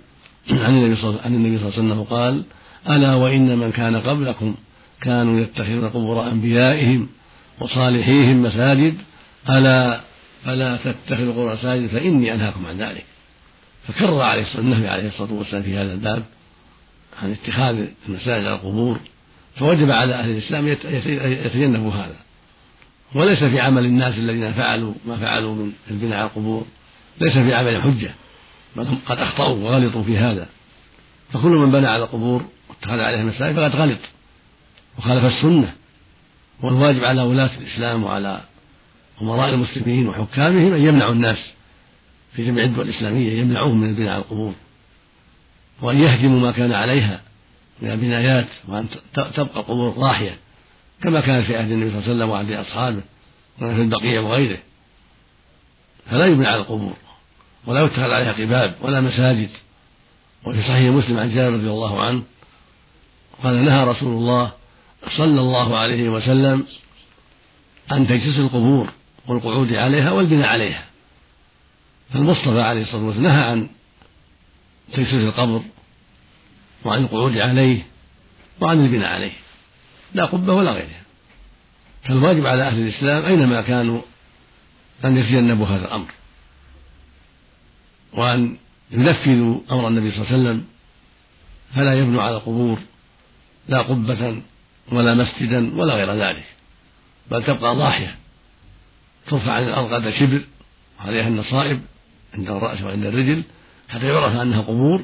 عن 0.50 0.76
النبي 0.76 0.96
صلى 0.96 1.10
الله 1.10 1.20
عليه 1.24 1.68
وسلم 1.68 2.02
قال 2.02 2.44
ألا 2.88 3.14
وإن 3.14 3.58
من 3.58 3.72
كان 3.72 3.96
قبلكم 3.96 4.54
كانوا 5.00 5.40
يتخذون 5.40 5.88
قبور 5.88 6.26
أنبيائهم 6.26 7.08
وصالحيهم 7.60 8.42
مساجد 8.42 8.94
ألا 9.48 10.00
فلا 10.44 10.76
تتخذوا 10.76 11.32
قبور 11.32 11.52
مساجد 11.52 11.86
فإني 11.86 12.34
أنهاكم 12.34 12.66
عن 12.66 12.78
ذلك. 12.78 13.04
فكرر 13.88 14.22
عليه 14.22 14.44
النهي 14.58 14.88
عليه 14.88 15.08
الصلاة 15.08 15.32
والسلام 15.32 15.62
في 15.62 15.76
هذا 15.76 15.92
الباب 15.92 16.24
عن 17.22 17.32
اتخاذ 17.32 17.86
المساجد 18.08 18.44
على 18.44 18.54
القبور 18.54 18.98
فوجب 19.56 19.90
على 19.90 20.14
أهل 20.14 20.30
الإسلام 20.30 20.68
يتجنبوا 20.68 21.92
هذا. 21.92 22.16
وليس 23.14 23.44
في 23.44 23.60
عمل 23.60 23.84
الناس 23.84 24.18
الذين 24.18 24.52
فعلوا 24.52 24.94
ما 25.06 25.16
فعلوا 25.16 25.54
من 25.54 25.72
البناء 25.90 26.18
على 26.18 26.26
القبور 26.26 26.66
ليس 27.20 27.32
في 27.32 27.54
عمل 27.54 27.82
حجة 27.82 28.14
بل 28.76 28.86
هم 28.86 28.98
قد 29.06 29.18
أخطأوا 29.18 29.56
وغلطوا 29.56 30.02
في 30.02 30.18
هذا. 30.18 30.46
فكل 31.32 31.48
من 31.48 31.70
بنى 31.70 31.86
على 31.86 32.02
القبور 32.02 32.44
واتخذ 32.68 33.00
عليها 33.00 33.24
مساجد 33.24 33.56
فقد 33.56 33.76
غلط 33.76 33.98
وخالف 34.98 35.24
السنة. 35.24 35.72
والواجب 36.62 37.04
على 37.04 37.22
ولاة 37.22 37.50
الإسلام 37.60 38.04
وعلى 38.04 38.40
أمراء 39.22 39.54
المسلمين 39.54 40.08
وحكامهم 40.08 40.72
أن 40.72 40.82
يمنعوا 40.82 41.12
الناس 41.12 41.50
في 42.32 42.46
جميع 42.46 42.64
الدول 42.64 42.88
الإسلامية 42.88 43.40
يمنعوهم 43.40 43.80
من 43.80 43.88
البناء 43.88 44.10
على 44.12 44.22
القبور. 44.22 44.54
وأن 45.82 46.00
يهدموا 46.00 46.40
ما 46.40 46.52
كان 46.52 46.72
عليها 46.72 47.20
من 47.82 47.90
البنايات 47.90 48.46
وأن 48.68 48.86
تبقى 49.14 49.60
القبور 49.60 49.90
ضاحية 49.90 50.38
كما 51.02 51.20
كان 51.20 51.42
في 51.42 51.56
عهد 51.56 51.70
النبي 51.72 51.90
صلى 51.90 51.98
الله 51.98 52.04
عليه 52.08 52.14
وسلم 52.14 52.30
وعهد 52.30 52.66
أصحابه 52.66 53.00
وفي 53.60 53.82
البقية 53.82 54.20
وغيره. 54.20 54.58
فلا 56.10 56.26
يبنى 56.26 56.46
على 56.46 56.56
القبور 56.56 56.96
ولا 57.66 57.84
يتخذ 57.84 58.10
عليها 58.10 58.32
قباب 58.32 58.74
ولا 58.80 59.00
مساجد. 59.00 59.48
وفي 60.44 60.62
صحيح 60.62 60.92
مسلم 60.92 61.18
عن 61.18 61.34
جابر 61.34 61.56
رضي 61.56 61.70
الله 61.70 62.02
عنه 62.02 62.22
قال 63.42 63.64
نهى 63.64 63.84
رسول 63.84 64.18
الله 64.18 64.52
صلى 65.16 65.40
الله 65.40 65.78
عليه 65.78 66.08
وسلم 66.08 66.66
عن 67.90 68.06
تجسيس 68.06 68.38
القبور 68.38 68.90
والقعود 69.26 69.74
عليها 69.74 70.12
والبناء 70.12 70.48
عليها. 70.48 70.84
فالمصطفى 72.12 72.60
عليه 72.60 72.82
الصلاة 72.82 73.02
والسلام 73.02 73.26
نهى 73.26 73.42
عن 73.42 73.68
تجسيس 74.92 75.14
القبر 75.14 75.62
وعن 76.84 77.02
القعود 77.02 77.38
عليه 77.38 77.86
وعن 78.60 78.84
البناء 78.84 79.12
عليه. 79.12 79.32
لا 80.14 80.24
قبة 80.24 80.52
ولا 80.52 80.72
غيرها. 80.72 81.02
فالواجب 82.02 82.46
على 82.46 82.62
أهل 82.62 82.78
الإسلام 82.78 83.24
أينما 83.24 83.62
كانوا 83.62 84.00
أن 85.04 85.16
يتجنبوا 85.16 85.66
هذا 85.66 85.84
الأمر 85.84 86.08
وأن 88.12 88.56
ينفذوا 88.90 89.60
أمر 89.70 89.88
النبي 89.88 90.10
صلى 90.10 90.20
الله 90.20 90.32
عليه 90.32 90.42
وسلم. 90.42 90.64
فلا 91.74 91.94
يبنوا 91.94 92.22
على 92.22 92.36
القبور 92.36 92.78
لا 93.68 93.82
قبة 93.82 94.42
ولا 94.92 95.14
مسجدا 95.14 95.80
ولا 95.80 95.94
غير 95.94 96.12
ذلك 96.12 96.44
بل 97.30 97.44
تبقى 97.44 97.76
ضاحية 97.76 98.16
ترفع 99.26 99.52
عن 99.52 99.62
الأرض 99.62 99.94
قدر 99.94 100.10
شبر 100.10 100.40
وعليها 100.98 101.28
النصائب 101.28 101.80
عند 102.34 102.50
الرأس 102.50 102.82
وعند 102.82 103.06
الرجل 103.06 103.42
حتى 103.88 104.06
يعرف 104.06 104.36
أنها 104.36 104.60
قبور 104.60 105.02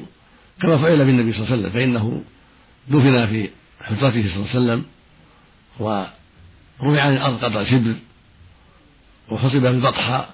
كما 0.61 0.77
فعل 0.77 1.05
بالنبي 1.05 1.33
صلى 1.33 1.41
الله 1.41 1.51
عليه 1.51 1.61
وسلم 1.61 1.71
فإنه 1.71 2.23
دفن 2.87 3.27
في 3.27 3.49
حجرته 3.81 4.29
صلى 4.29 4.35
الله 4.35 4.49
عليه 4.49 4.49
وسلم 4.49 4.85
ورفع 5.79 7.01
عن 7.01 7.13
الأرض 7.13 7.43
قدر 7.45 7.65
شبر 7.65 7.93
وحصب 9.29 9.61
بالبطحاء 9.61 10.33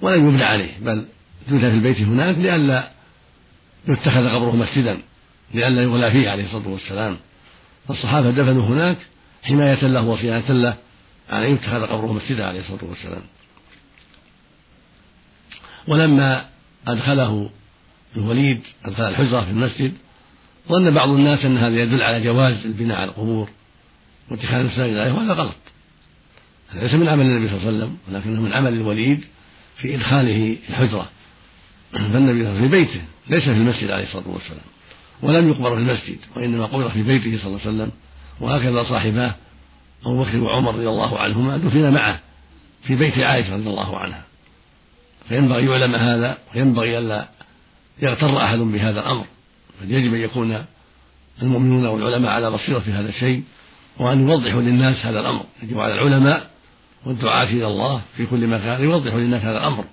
ولم 0.00 0.28
يبنى 0.28 0.44
عليه 0.44 0.78
بل 0.80 1.06
دفن 1.46 1.58
في 1.58 1.66
البيت 1.66 2.00
هناك 2.00 2.38
لئلا 2.38 2.90
يتخذ 3.88 4.28
قبره 4.28 4.56
مسجدا 4.56 4.98
لئلا 5.54 5.82
يغلى 5.82 6.10
فيه 6.10 6.30
عليه 6.30 6.44
الصلاة 6.44 6.68
والسلام. 6.68 7.16
فالصحابة 7.88 8.30
دفنوا 8.30 8.62
هناك 8.66 8.96
حماية 9.42 9.86
له 9.86 10.02
وصيانة 10.02 10.52
له 10.52 10.76
عن 11.30 11.42
أن 11.42 11.52
يتخذ 11.52 11.86
قبره 11.86 12.12
مسجدا 12.12 12.46
عليه 12.46 12.60
الصلاة 12.60 12.84
والسلام. 12.84 13.22
ولما 15.88 16.46
أدخله 16.86 17.50
الوليد 18.16 18.60
أدخل 18.84 19.08
الحجرة 19.08 19.40
في 19.40 19.50
المسجد 19.50 19.92
ظن 20.68 20.90
بعض 20.90 21.08
الناس 21.08 21.44
أن 21.44 21.58
هذا 21.58 21.76
يدل 21.76 22.02
على 22.02 22.24
جواز 22.24 22.66
البناء 22.66 22.96
على 22.96 23.10
القبور 23.10 23.48
واتخاذ 24.30 24.60
المساجد 24.60 24.96
عليه 24.96 25.12
وهذا 25.12 25.32
غلط. 25.32 25.56
هذا 26.68 26.82
ليس 26.82 26.94
من 26.94 27.08
عمل 27.08 27.26
النبي 27.26 27.48
صلى 27.48 27.56
الله 27.56 27.66
عليه 27.66 27.76
وسلم 27.76 27.96
ولكنه 28.08 28.40
من 28.40 28.52
عمل 28.52 28.72
الوليد 28.72 29.24
في 29.76 29.94
إدخاله 29.94 30.58
الحجرة. 30.68 31.08
فالنبي 31.92 32.44
صلى 32.44 32.50
الله 32.50 32.50
عليه 32.50 32.60
في 32.60 32.68
بيته 32.68 33.00
ليس 33.30 33.42
في 33.42 33.50
المسجد 33.50 33.90
عليه 33.90 34.04
الصلاة 34.04 34.28
والسلام 34.28 34.64
ولم 35.22 35.48
يقبر 35.48 35.74
في 35.74 35.80
المسجد 35.80 36.18
وإنما 36.36 36.66
قبر 36.66 36.88
في 36.88 37.02
بيته 37.02 37.38
صلى 37.38 37.46
الله 37.46 37.60
عليه 37.60 37.76
وسلم. 37.76 37.90
وهكذا 38.40 38.82
صاحباه 38.82 39.34
أبو 40.06 40.24
بكر 40.24 40.38
وعمر 40.38 40.74
رضي 40.74 40.88
الله 40.88 41.18
عنهما 41.18 41.56
دفن 41.56 41.94
معه 41.94 42.20
في 42.82 42.96
بيت 42.96 43.18
عائشة 43.18 43.54
رضي 43.54 43.68
الله 43.68 43.98
عنها. 43.98 44.22
فينبغي 45.28 45.66
يعلم 45.66 45.94
هذا 45.94 46.38
وينبغي 46.54 46.98
ألا 46.98 47.28
يغتر 48.02 48.42
أحد 48.44 48.58
بهذا 48.58 49.00
الأمر. 49.00 49.24
بل 49.80 49.92
يجب 49.92 50.14
أن 50.14 50.20
يكون 50.20 50.64
المؤمنون 51.42 51.86
والعلماء 51.86 52.30
على 52.30 52.50
بصيرة 52.50 52.78
في 52.78 52.92
هذا 52.92 53.08
الشيء 53.08 53.42
وأن 53.98 54.28
يوضحوا 54.28 54.62
للناس 54.62 55.06
هذا 55.06 55.20
الأمر. 55.20 55.44
يجب 55.62 55.80
على 55.80 55.94
العلماء 55.94 56.50
والدعاة 57.06 57.44
إلى 57.44 57.66
الله 57.66 58.02
في 58.16 58.26
كل 58.26 58.46
مكان 58.46 58.84
يوضحوا 58.84 59.20
للناس 59.20 59.42
هذا 59.42 59.58
الأمر. 59.58 59.84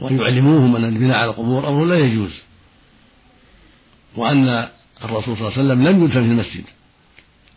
وأن 0.00 0.18
يعلموهم 0.18 0.76
أن 0.76 0.84
البناء 0.84 1.18
على 1.18 1.30
القبور 1.30 1.68
أمر 1.68 1.84
لا 1.84 1.98
يجوز. 1.98 2.32
وأن 4.16 4.68
الرسول 5.04 5.36
صلى 5.36 5.48
الله 5.48 5.58
عليه 5.58 5.66
وسلم 5.66 5.88
لم 5.88 6.04
يدفن 6.04 6.22
في 6.22 6.28
المسجد. 6.28 6.64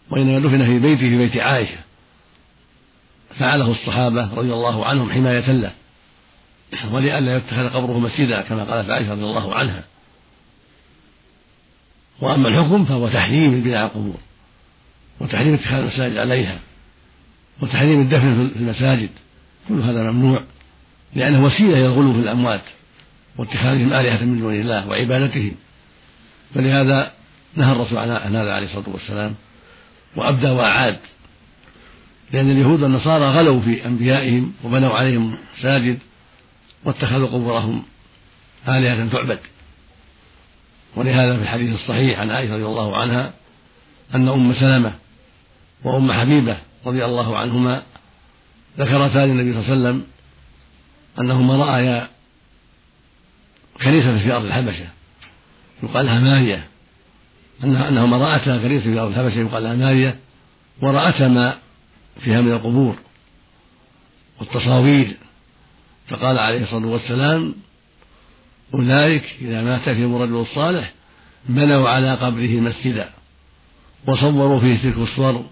وإنما 0.09 0.39
دفن 0.39 0.65
في 0.65 0.79
بيته 0.79 1.09
في 1.09 1.17
بيت 1.17 1.37
عائشة. 1.37 1.77
فعله 3.39 3.71
الصحابة 3.71 4.33
رضي 4.33 4.53
الله 4.53 4.85
عنهم 4.85 5.11
حماية 5.11 5.51
له. 5.51 5.71
ولئلا 6.93 7.37
يتخذ 7.37 7.69
قبره 7.69 7.99
مسجدا 7.99 8.41
كما 8.41 8.63
قالت 8.63 8.89
عائشة 8.89 9.11
رضي 9.11 9.23
الله 9.23 9.55
عنها. 9.55 9.83
وأما 12.21 12.47
الحكم 12.47 12.85
فهو 12.85 13.09
تحريم 13.09 13.53
البناء 13.53 13.77
على 13.77 13.85
القبور 13.85 14.17
وتحريم 15.19 15.53
اتخاذ 15.53 15.79
المساجد 15.79 16.17
عليها 16.17 16.59
وتحريم 17.61 18.01
الدفن 18.01 18.49
في 18.53 18.59
المساجد. 18.59 19.09
كل 19.67 19.81
هذا 19.81 20.11
ممنوع 20.11 20.45
لأنه 21.15 21.45
وسيلة 21.45 21.73
إلى 21.77 21.85
الغلو 21.85 22.13
في 22.13 22.19
الأموات 22.19 22.61
واتخاذهم 23.37 23.93
آلهة 23.93 24.23
من 24.23 24.39
دون 24.39 24.53
الله 24.53 24.87
وعبادتهم. 24.87 25.55
فلهذا 26.55 27.11
نهى 27.55 27.71
الرسول 27.71 27.97
عن 27.97 28.35
هذا 28.35 28.53
عليه 28.53 28.65
الصلاة 28.65 28.89
والسلام 28.89 29.35
وأبدى 30.15 30.49
وأعاد. 30.49 30.99
لأن 32.33 32.51
اليهود 32.51 32.81
والنصارى 32.81 33.25
غلوا 33.25 33.61
في 33.61 33.85
أنبيائهم 33.85 34.53
وبنوا 34.63 34.89
عليهم 34.89 35.37
مساجد 35.57 35.99
واتخذوا 36.85 37.27
قبورهم 37.27 37.83
آلهة 38.67 39.09
تعبد. 39.11 39.39
ولهذا 40.95 41.35
في 41.37 41.41
الحديث 41.43 41.75
الصحيح 41.75 42.19
عن 42.19 42.31
عائشة 42.31 42.53
رضي 42.53 42.65
الله 42.65 42.97
عنها 42.97 43.33
أن 44.15 44.29
أم 44.29 44.53
سلمة 44.53 44.93
وأم 45.83 46.11
حبيبة 46.13 46.57
رضي 46.85 47.05
الله 47.05 47.37
عنهما 47.37 47.83
ذكرتا 48.79 49.25
للنبي 49.25 49.53
صلى 49.53 49.61
الله 49.61 49.71
عليه 49.71 49.81
وسلم 49.81 50.07
أنهما 51.19 51.65
رأيا 51.65 52.07
كنيسة 53.83 54.17
في 54.17 54.31
أرض 54.31 54.45
الحبشة. 54.45 54.87
يقال 55.83 56.05
لها 56.05 56.19
ماريا 56.19 56.63
أنهما 57.63 58.17
رأتا 58.17 58.57
كنيسة 58.57 58.83
في 58.83 58.99
أرض 58.99 59.09
الحبشة 59.09 59.39
يقال 59.39 59.63
لها 59.63 59.75
ماريا 59.75 60.19
ورأتا 60.81 61.27
ما 61.27 61.57
فيها 62.21 62.41
من 62.41 62.51
القبور 62.51 62.95
والتصاوير. 64.39 65.17
فقال 66.11 66.39
عليه 66.39 66.63
الصلاة 66.63 66.87
والسلام 66.87 67.55
أولئك 68.73 69.23
إذا 69.41 69.61
مات 69.61 69.89
فيهم 69.89 70.15
الرجل 70.15 70.35
الصالح 70.35 70.93
بنوا 71.45 71.89
على 71.89 72.15
قبره 72.15 72.49
مسجدا 72.49 73.09
وصوروا 74.07 74.59
فيه 74.59 74.77
تلك 74.77 74.97
الصور. 74.97 75.45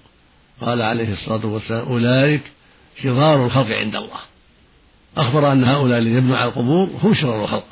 قال 0.61 0.81
عليه 0.81 1.13
الصلاة 1.13 1.45
والسلام 1.45 1.87
أولئك 1.87 2.41
شرار 3.03 3.45
الخلق 3.45 3.75
عند 3.75 3.95
الله. 3.95 4.19
أخبر 5.17 5.51
أن 5.51 5.63
هؤلاء 5.63 5.99
الذين 5.99 6.17
يبنوا 6.17 6.37
على 6.37 6.49
القبور 6.49 6.89
هم 7.03 7.13
شرار 7.13 7.43
الخلق. 7.43 7.67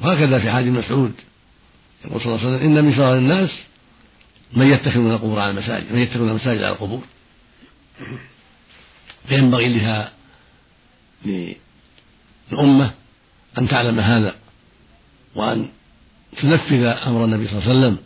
وهكذا 0.00 0.38
في 0.38 0.50
حديث 0.50 0.72
مسعود 0.72 1.12
يقول 2.04 2.20
صلى 2.20 2.34
الله 2.34 2.46
عليه 2.46 2.56
وسلم 2.56 2.76
إن 2.76 2.84
من 2.84 2.94
شرار 2.94 3.18
الناس 3.18 3.50
من 4.52 4.66
يتخذون 4.66 5.10
القبور 5.10 5.40
على 5.40 5.50
المساجد 5.50 5.92
من 5.92 5.98
يتخذون 5.98 6.28
المساجد 6.28 6.58
على 6.58 6.72
القبور. 6.72 7.02
فينبغي 9.28 9.68
لها 9.68 10.12
للأمة 12.52 12.90
أن 13.58 13.68
تعلم 13.68 14.00
هذا 14.00 14.34
وأن 15.34 15.68
تنفذ 16.42 16.82
أمر 16.82 17.24
النبي 17.24 17.48
صلى 17.48 17.58
الله 17.58 17.68
عليه 17.70 17.78
وسلم 17.78 17.98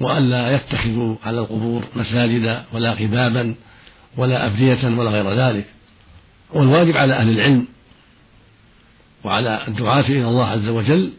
وألا 0.00 0.54
يتخذوا 0.56 1.16
على 1.22 1.40
القبور 1.40 1.84
مساجدا 1.96 2.64
ولا 2.72 2.92
قبابا 2.92 3.54
ولا 4.16 4.46
أبنية 4.46 4.84
ولا 4.98 5.10
غير 5.10 5.34
ذلك. 5.38 5.66
والواجب 6.50 6.96
على 6.96 7.14
أهل 7.14 7.30
العلم 7.30 7.66
وعلى 9.24 9.64
الدعاة 9.68 10.00
إلى 10.00 10.28
الله 10.28 10.46
عز 10.46 10.68
وجل 10.68 11.12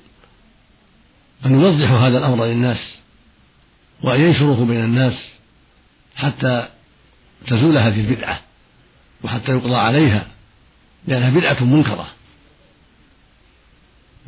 أن 1.46 1.62
يوضحوا 1.62 1.98
هذا 1.98 2.18
الأمر 2.18 2.46
للناس 2.46 2.96
وأن 4.02 4.22
ينشروه 4.22 4.66
بين 4.66 4.84
الناس 4.84 5.14
حتى 6.16 6.68
تزول 7.48 7.78
هذه 7.78 8.00
البدعة. 8.00 8.42
وحتى 9.24 9.52
يقضى 9.52 9.76
عليها 9.76 10.28
لأنها 11.08 11.30
بدعة 11.30 11.64
منكرة. 11.64 12.08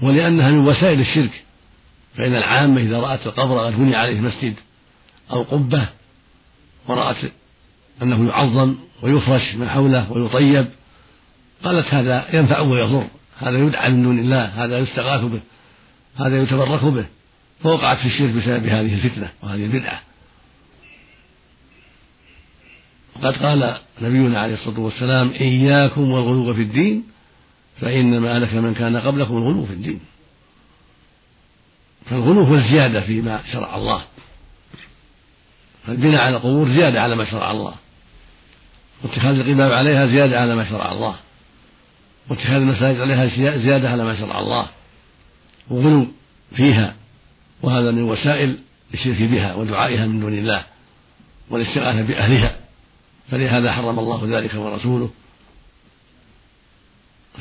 ولأنها 0.01 0.51
من 0.51 0.67
وسائل 0.67 0.99
الشرك. 0.99 1.43
فإن 2.17 2.35
العامة 2.35 2.81
إذا 2.81 2.99
رأت 2.99 3.27
القبر 3.27 3.65
قد 3.65 3.77
بني 3.77 3.95
عليه 3.95 4.21
مسجد 4.21 4.55
أو 5.31 5.43
قبة 5.43 5.87
ورأت 6.87 7.17
أنه 8.01 8.27
يعظم 8.27 8.75
ويفرش 9.01 9.55
من 9.55 9.69
حوله 9.69 10.11
ويطيب 10.11 10.67
قالت 11.63 11.93
هذا 11.93 12.27
ينفع 12.33 12.59
ويضر. 12.59 13.07
هذا 13.39 13.57
يدعى 13.57 13.91
من 13.91 14.03
دون 14.03 14.19
الله 14.19 14.45
هذا 14.45 14.79
يستغاث 14.79 15.21
به 15.21 15.41
هذا 16.15 16.41
يتبرك 16.41 16.83
به. 16.83 17.05
فوقعت 17.63 17.97
في 17.97 18.05
الشرك 18.05 18.29
بسبب 18.29 18.65
هذه 18.65 18.93
الفتنة 18.93 19.29
وهذه 19.43 19.65
البدعة. 19.65 20.01
وقد 23.15 23.37
قال 23.37 23.77
نبينا 24.01 24.39
عليه 24.39 24.53
الصلاة 24.53 24.79
والسلام 24.79 25.31
إياكم 25.31 26.11
والغلو 26.11 26.53
في 26.53 26.61
الدين 26.61 27.03
فإنما 27.81 28.35
أهلك 28.35 28.53
من 28.53 28.73
كان 28.73 28.97
قبلكم 28.97 29.37
الغلو 29.37 29.65
في 29.65 29.73
الدين. 29.73 29.99
فالغلو 32.05 32.43
هو 32.43 32.55
الزيادة 32.55 33.01
فيما 33.01 33.41
شرع 33.51 33.75
الله. 33.75 34.01
فالبناء 35.87 36.21
على 36.21 36.35
القبور 36.35 36.69
زيادة 36.69 37.01
على 37.01 37.15
ما 37.15 37.25
شرع 37.25 37.51
الله. 37.51 37.73
واتخاذ 39.03 39.39
القباب 39.39 39.71
عليها 39.71 40.05
زيادة 40.05 40.39
على 40.39 40.55
ما 40.55 40.69
شرع 40.69 40.91
الله. 40.91 41.15
واتخاذ 42.29 42.55
المساجد 42.55 42.99
عليها 42.99 43.57
زيادة 43.57 43.89
على 43.89 44.03
ما 44.03 44.19
شرع 44.19 44.39
الله. 44.39 44.67
وغلو 45.69 46.07
فيها. 46.55 46.95
وهذا 47.61 47.91
من 47.91 48.03
وسائل 48.03 48.57
الشرك 48.93 49.21
بها 49.21 49.55
ودعائها 49.55 50.05
من 50.05 50.19
دون 50.19 50.37
الله. 50.37 50.63
والاستغاثة 51.49 52.01
بأهلها. 52.01 52.64
فلهذا 53.31 53.71
حرم 53.71 53.99
الله 53.99 54.39
ذلك 54.39 54.53
ورسوله. 54.55 55.09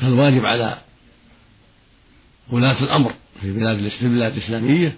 فالواجب 0.01 0.45
على 0.45 0.77
ولاة 2.49 2.83
الأمر 2.83 3.13
في 3.41 3.51
بلاد 3.51 3.91
البلاد 4.01 4.33
الإسلامية 4.33 4.95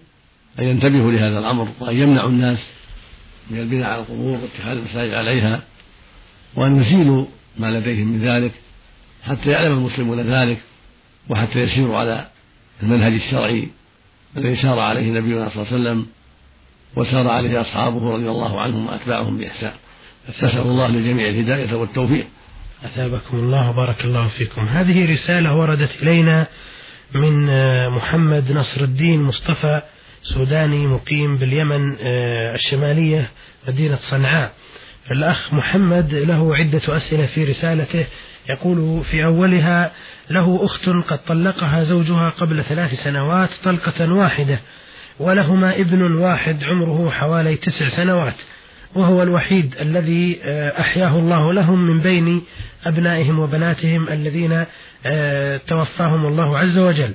أن 0.59 0.63
ينتبهوا 0.63 1.11
لهذا 1.11 1.39
الأمر 1.39 1.67
وأن 1.79 1.97
يمنعوا 1.97 2.29
الناس 2.29 2.59
من 3.49 3.59
البناء 3.59 3.89
على 3.89 4.01
القبور 4.01 4.39
واتخاذ 4.39 4.77
المساجد 4.77 5.13
عليها 5.13 5.61
وأن 6.55 6.81
يزيلوا 6.81 7.25
ما 7.57 7.71
لديهم 7.71 8.07
من 8.07 8.21
ذلك 8.27 8.51
حتى 9.23 9.49
يعلم 9.49 9.71
المسلمون 9.71 10.19
ذلك 10.19 10.57
وحتى 11.29 11.59
يسيروا 11.59 11.97
على 11.97 12.27
المنهج 12.83 13.13
الشرعي 13.13 13.67
الذي 14.37 14.55
سار 14.55 14.79
عليه 14.79 15.11
نبينا 15.11 15.49
صلى 15.49 15.63
الله 15.63 15.73
عليه 15.73 15.81
وسلم 15.81 16.05
وسار 16.95 17.27
عليه 17.27 17.61
أصحابه 17.61 18.13
رضي 18.13 18.29
الله 18.29 18.61
عنهم 18.61 18.87
وأتباعهم 18.87 19.37
بإحسان. 19.37 19.73
نسأل 20.29 20.61
الله 20.61 20.87
للجميع 20.87 21.29
الهداية 21.29 21.73
والتوفيق. 21.73 22.27
أثابكم 22.85 23.37
الله 23.37 23.69
وبارك 23.69 24.01
الله 24.01 24.27
فيكم. 24.27 24.61
هذه 24.61 25.13
رسالة 25.13 25.55
وردت 25.55 26.03
إلينا 26.03 26.47
من 27.15 27.49
آه، 27.49 27.89
محمد 27.89 28.51
نصر 28.51 28.81
الدين 28.81 29.21
مصطفى 29.21 29.81
سوداني 30.23 30.87
مقيم 30.87 31.37
باليمن 31.37 31.95
آه، 32.01 32.55
الشمالية 32.55 33.29
مدينة 33.67 33.99
صنعاء. 34.09 34.51
الأخ 35.11 35.53
محمد 35.53 36.13
له 36.13 36.55
عدة 36.55 36.97
أسئلة 36.97 37.25
في 37.25 37.43
رسالته. 37.43 38.05
يقول 38.49 39.03
في 39.03 39.25
أولها 39.25 39.91
له 40.29 40.59
أخت 40.65 40.89
قد 40.89 41.19
طلقها 41.27 41.83
زوجها 41.83 42.29
قبل 42.29 42.63
ثلاث 42.63 43.03
سنوات 43.03 43.49
طلقة 43.63 44.13
واحدة 44.13 44.59
ولهما 45.19 45.75
ابن 45.75 46.15
واحد 46.15 46.63
عمره 46.63 47.09
حوالي 47.09 47.55
تسع 47.55 47.89
سنوات. 47.89 48.35
وهو 48.95 49.23
الوحيد 49.23 49.75
الذي 49.81 50.39
آه، 50.43 50.81
أحياه 50.81 51.19
الله 51.19 51.53
لهم 51.53 51.87
من 51.87 51.99
بين 51.99 52.43
أبنائهم 52.85 53.39
وبناتهم 53.39 54.07
الذين 54.09 54.65
آه، 55.05 55.57
توفاهم 55.67 56.25
الله 56.25 56.57
عز 56.57 56.77
وجل. 56.77 57.11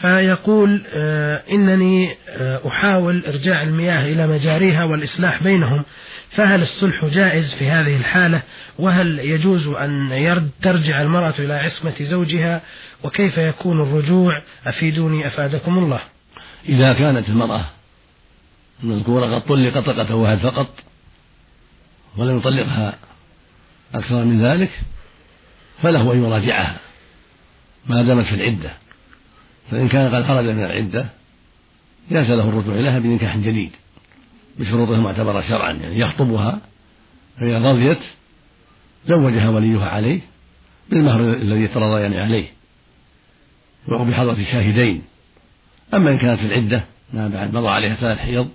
فيقول 0.00 0.82
آه، 0.94 1.42
إنني 1.50 2.16
أحاول 2.66 3.22
إرجاع 3.26 3.62
المياه 3.62 4.12
إلى 4.12 4.26
مجاريها 4.26 4.84
والإصلاح 4.84 5.42
بينهم 5.42 5.84
فهل 6.30 6.62
الصلح 6.62 7.04
جائز 7.04 7.54
في 7.54 7.66
هذه 7.68 7.96
الحالة؟ 7.96 8.42
وهل 8.78 9.18
يجوز 9.18 9.66
أن 9.66 10.12
ترجع 10.62 11.02
المرأة 11.02 11.34
إلى 11.38 11.54
عصمة 11.54 11.94
زوجها؟ 12.00 12.62
وكيف 13.04 13.38
يكون 13.38 13.80
الرجوع؟ 13.80 14.42
أفيدوني 14.66 15.26
أفادكم 15.26 15.78
الله. 15.78 16.00
إذا 16.68 16.92
كانت 16.92 17.28
المرأة 17.28 17.64
المذكورة 18.82 19.34
قد 19.34 19.46
طلق 19.46 19.78
طلقة 19.78 20.14
واحد 20.14 20.38
فقط 20.38 20.68
ولم 22.16 22.38
يطلقها 22.38 22.98
أكثر 23.94 24.24
من 24.24 24.42
ذلك 24.42 24.70
فله 25.82 26.12
أن 26.12 26.24
يراجعها 26.24 26.76
ما 27.86 28.02
دامت 28.02 28.26
في 28.26 28.34
العدة. 28.34 28.70
فإن 29.70 29.88
كان 29.88 30.14
قد 30.14 30.26
خرج 30.26 30.44
من 30.44 30.64
العدة 30.64 31.06
جاز 32.10 32.30
له 32.30 32.48
الرجوع 32.48 32.74
إليها 32.74 32.98
بنكاح 32.98 33.36
جديد 33.36 33.70
بشروطه 34.58 34.94
المعتبرة 34.94 35.40
شرعا 35.40 35.72
يعني 35.72 35.98
يخطبها 35.98 36.60
فإذا 37.40 37.58
رضيت 37.58 37.98
زوجها 39.06 39.48
وليها 39.48 39.88
عليه 39.88 40.20
بالمهر 40.90 41.20
الذي 41.20 41.60
يترضيان 41.60 42.12
عليه 42.12 42.46
وهو 43.88 44.04
بحضرة 44.04 44.44
شاهدين 44.52 45.02
أما 45.94 46.10
إن 46.10 46.18
كانت 46.18 46.40
في 46.40 46.46
العدة 46.46 46.84
ما 47.12 47.28
بعد 47.28 47.54
مضى 47.54 47.68
عليها 47.68 47.94
ثلاث 47.94 48.18
حيض 48.18 48.48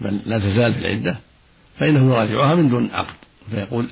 بل 0.00 0.20
لا 0.26 0.38
تزال 0.38 0.74
في 0.74 0.80
العدة 0.80 1.18
فإنه 1.78 2.14
يراجعها 2.14 2.54
من 2.54 2.68
دون 2.68 2.90
عقد 2.92 3.14
فيقول 3.50 3.88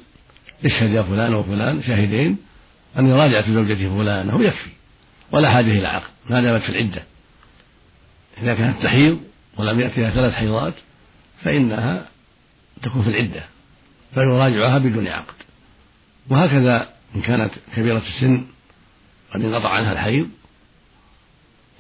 اشهد 0.64 0.90
يا 0.90 1.03
فلان 1.03 1.35
وفلان 1.35 1.83
شاهدين 1.83 2.37
أني 2.99 3.12
راجعت 3.12 3.51
زوجتي 3.51 3.88
فلانة 3.88 4.45
يكفي 4.45 4.71
ولا 5.33 5.51
حاجة 5.51 5.66
إلى 5.79 5.88
عقد 5.88 6.11
ما 6.31 6.40
دامت 6.40 6.62
في 6.62 6.69
العدة. 6.69 7.03
إذا 8.42 8.55
كانت 8.55 8.83
تحيض 8.83 9.21
ولم 9.57 9.81
يأتيها 9.81 10.11
ثلاث 10.11 10.33
حيضات 10.35 10.75
فإنها 11.42 12.07
تكون 12.83 13.03
في 13.03 13.09
العدة 13.09 13.42
فيراجعها 14.14 14.79
بدون 14.79 15.09
عقد. 15.09 15.35
وهكذا 16.31 16.88
إن 17.16 17.21
كانت 17.21 17.51
كبيرة 17.77 18.03
السن 18.09 18.47
قد 19.35 19.45
انقطع 19.45 19.71
عنها 19.71 19.92
الحيض 19.92 20.29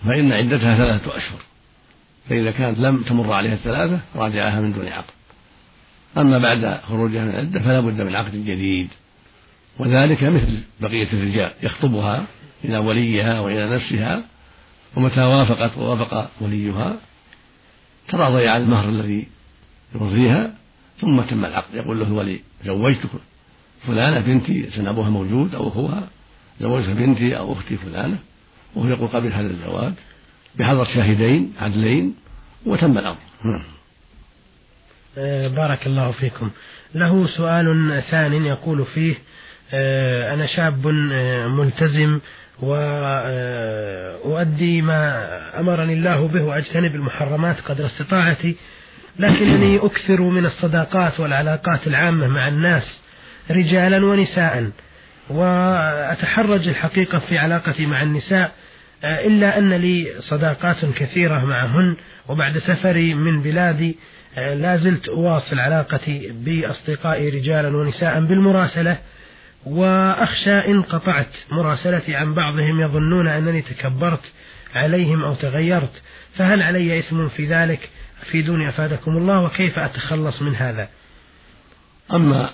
فإن 0.06 0.32
عدتها 0.32 0.76
ثلاثة 0.76 1.16
أشهر. 1.16 1.40
فإذا 2.28 2.50
كانت 2.50 2.78
لم 2.78 3.02
تمر 3.02 3.32
عليها 3.32 3.54
الثلاثة 3.54 4.00
راجعها 4.16 4.60
من 4.60 4.72
دون 4.72 4.88
عقد. 4.88 5.14
أما 6.16 6.38
بعد 6.38 6.80
خروجها 6.88 7.24
من 7.24 7.30
العدة 7.30 7.60
فلا 7.60 7.80
بد 7.80 8.00
من 8.00 8.16
عقد 8.16 8.32
جديد. 8.32 8.88
وذلك 9.78 10.24
مثل 10.24 10.60
بقية 10.80 11.08
الرجال 11.12 11.52
يخطبها 11.62 12.26
إلى 12.64 12.78
وليها 12.78 13.40
وإلى 13.40 13.74
نفسها 13.74 14.24
ومتى 14.96 15.20
وافقت 15.20 15.78
ووافق 15.78 16.30
وليها 16.40 16.96
تراضي 18.08 18.48
على 18.48 18.62
المهر 18.62 18.88
الذي 18.88 19.26
يرضيها 19.94 20.54
ثم 21.00 21.20
تم 21.20 21.44
العقد. 21.44 21.74
يقول 21.74 22.00
له 22.00 22.06
الولي 22.06 22.40
زوجتك 22.64 23.10
فلانة 23.86 24.20
بنتي 24.20 24.70
سن 24.70 24.86
أبوها 24.88 25.10
موجود 25.10 25.54
أو 25.54 25.68
أخوها 25.68 26.08
زوجت 26.60 26.88
بنتي 26.88 27.38
أو 27.38 27.52
أختي 27.52 27.76
فلانة. 27.76 28.18
وهو 28.74 28.88
يقول 28.88 29.08
قبل 29.08 29.32
هذا 29.32 29.46
الزواج 29.46 29.92
بحضرة 30.58 30.84
شاهدين 30.84 31.52
عدلين 31.60 32.14
وتم 32.66 32.98
الأمر. 32.98 33.16
نعم. 33.44 33.62
آه، 35.18 35.48
بارك 35.48 35.86
الله 35.86 36.10
فيكم. 36.10 36.50
له 36.94 37.26
سؤال 37.26 38.02
ثان 38.10 38.32
يقول 38.32 38.84
فيه 38.84 39.14
آه، 39.74 40.34
أنا 40.34 40.46
شاب 40.46 40.86
آه، 41.12 41.46
ملتزم 41.46 42.20
وأؤدي 44.26 44.82
ما 44.82 45.28
أمرني 45.60 45.92
الله 45.92 46.28
به 46.28 46.42
وأجتنب 46.44 46.94
المحرمات 46.94 47.60
قدر 47.60 47.86
استطاعتي 47.86 48.56
لكنني 49.18 49.78
أكثر 49.78 50.22
من 50.22 50.46
الصداقات 50.46 51.20
والعلاقات 51.20 51.86
العامة 51.86 52.26
مع 52.26 52.48
الناس 52.48 53.02
رجالا 53.50 54.06
ونساء 54.06 54.70
وأتحرج 55.30 56.68
الحقيقة 56.68 57.18
في 57.18 57.38
علاقتي 57.38 57.86
مع 57.86 58.02
النساء 58.02 58.52
إلا 59.04 59.58
أن 59.58 59.72
لي 59.72 60.12
صداقات 60.20 60.84
كثيرة 60.84 61.44
معهن 61.44 61.96
وبعد 62.28 62.58
سفري 62.58 63.14
من 63.14 63.42
بلادي 63.42 63.96
لا 64.36 64.76
زلت 64.76 65.08
أواصل 65.08 65.58
علاقتي 65.58 66.32
بأصدقائي 66.32 67.28
رجالا 67.28 67.76
ونساء 67.76 68.20
بالمراسلة 68.20 68.98
وأخشى 69.66 70.58
إن 70.70 70.82
قطعت 70.82 71.28
مراسلتي 71.50 72.16
عن 72.16 72.34
بعضهم 72.34 72.80
يظنون 72.80 73.28
أنني 73.28 73.62
تكبرت 73.62 74.32
عليهم 74.74 75.24
أو 75.24 75.34
تغيرت. 75.34 76.02
فهل 76.34 76.62
علي 76.62 76.98
إثم 76.98 77.28
في 77.28 77.46
ذلك؟ 77.46 77.90
أفيدوني 78.22 78.68
أفادكم 78.68 79.10
الله 79.10 79.40
وكيف 79.40 79.78
أتخلص 79.78 80.42
من 80.42 80.54
هذا؟ 80.54 80.88
أما 82.12 82.50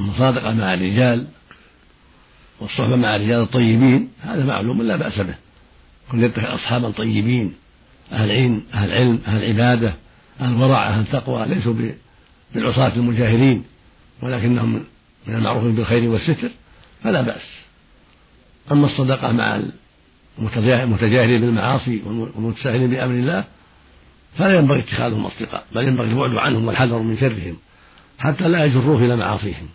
المصادقة 0.00 0.52
مع 0.52 0.74
الرجال 0.74 1.26
والصحبة 2.60 2.96
مع 2.96 3.16
الرجال 3.16 3.42
الطيبين 3.42 4.12
هذا 4.22 4.44
معلوم 4.44 4.82
لا 4.82 4.96
بأس 4.96 5.20
به. 5.20 5.34
كن 6.10 6.24
يتخذ 6.24 6.54
أصحابا 6.54 6.90
طيبين 6.90 7.52
أهل 8.12 8.30
علم 8.30 8.62
أهل 8.74 8.92
علم 8.92 9.20
أهل 9.26 9.44
عبادة 9.44 9.94
أهل 10.40 10.54
ورع 10.54 10.88
أهل 10.88 11.06
تقوى 11.06 11.46
ليسوا 11.46 11.74
بالعصاة 12.54 12.92
المجاهرين 12.96 13.64
ولكنهم 14.22 14.84
من 15.26 15.34
المعروف 15.34 15.64
بالخير 15.64 16.10
والستر 16.10 16.50
فلا 17.02 17.22
بأس. 17.22 17.62
أما 18.72 18.86
الصدقة 18.86 19.32
مع 19.32 19.60
متجاهلين 20.38 21.40
بالمعاصي 21.40 22.02
ومتساهلين 22.36 22.90
بأمر 22.90 23.14
الله 23.14 23.44
فلا 24.38 24.58
ينبغي 24.58 24.78
اتخاذهم 24.78 25.26
أصدقاء 25.26 25.64
بل 25.74 25.88
ينبغي 25.88 26.10
البعد 26.10 26.36
عنهم 26.36 26.64
والحذر 26.64 26.98
من 26.98 27.16
شرهم 27.16 27.56
حتى 28.18 28.48
لا 28.48 28.64
يجروه 28.64 29.04
إلى 29.04 29.16
معاصيهم. 29.16 29.68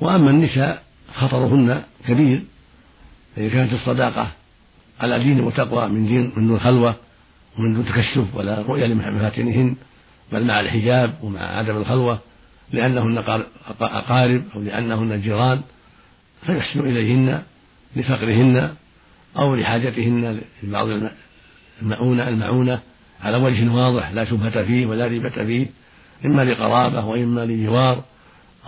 وأما 0.00 0.30
النساء 0.30 0.82
خطرهن 1.14 1.82
كبير 2.06 2.42
إذا 3.38 3.48
كانت 3.48 3.72
الصداقة 3.72 4.28
على 5.00 5.18
دين 5.18 5.40
وتقوى 5.40 5.88
من 5.88 6.06
دين 6.06 6.32
من 6.36 6.46
دون 6.46 6.60
خلوة 6.60 6.94
ومن 7.58 7.74
دون 7.74 7.84
تكشف 7.84 8.24
ولا 8.34 8.62
رؤية 8.62 8.86
لمفاتنهن 8.86 9.76
بل 10.32 10.44
مع 10.44 10.60
الحجاب 10.60 11.14
ومع 11.22 11.40
عدم 11.58 11.76
الخلوة 11.76 12.18
لأنهن 12.72 13.18
أقارب 13.80 14.42
أو 14.54 14.60
لأنهن 14.60 15.20
جيران 15.20 15.60
فيحسن 16.46 16.80
إليهن 16.80 17.42
لفقرهن 17.96 18.74
أو 19.38 19.54
لحاجتهن 19.54 20.40
لبعض 20.62 20.88
المؤونة 21.82 22.28
المعونة 22.28 22.80
على 23.22 23.36
وجه 23.36 23.72
واضح 23.72 24.10
لا 24.10 24.24
شبهة 24.24 24.62
فيه 24.62 24.86
ولا 24.86 25.06
ريبة 25.06 25.28
فيه 25.28 25.66
إما 26.24 26.44
لقرابة 26.44 27.04
وإما 27.04 27.46
لجوار 27.46 28.04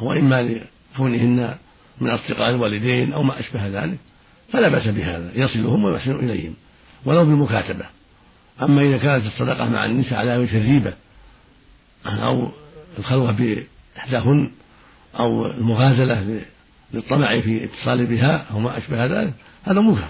وإما 0.00 0.42
لكونهن 0.42 1.54
من 2.00 2.10
أصدقاء 2.10 2.50
الوالدين 2.50 3.12
أو 3.12 3.22
ما 3.22 3.40
أشبه 3.40 3.66
ذلك. 3.66 3.98
فلا 4.48 4.68
بأس 4.68 4.88
بهذا 4.88 5.30
يصلهم 5.34 5.84
ويحسن 5.84 6.14
إليهم 6.14 6.54
ولو 7.04 7.24
بالمكاتبة. 7.24 7.84
أما 8.62 8.82
إذا 8.82 8.98
كانت 8.98 9.26
الصدقة 9.26 9.68
مع 9.68 9.84
النساء 9.84 10.18
على 10.18 10.36
وجه 10.36 10.58
الريبة 10.58 10.92
أو 12.06 12.48
الخلوة 12.98 13.32
بإحداهن 13.32 14.50
أو 15.18 15.46
المغازلة 15.46 16.40
للطمع 16.94 17.40
في 17.40 17.64
اتصال 17.64 18.06
بها 18.06 18.46
أو 18.52 18.58
ما 18.58 18.78
أشبه 18.78 19.06
ذلك 19.06 19.32
هذا 19.64 19.80
منكر 19.80 20.08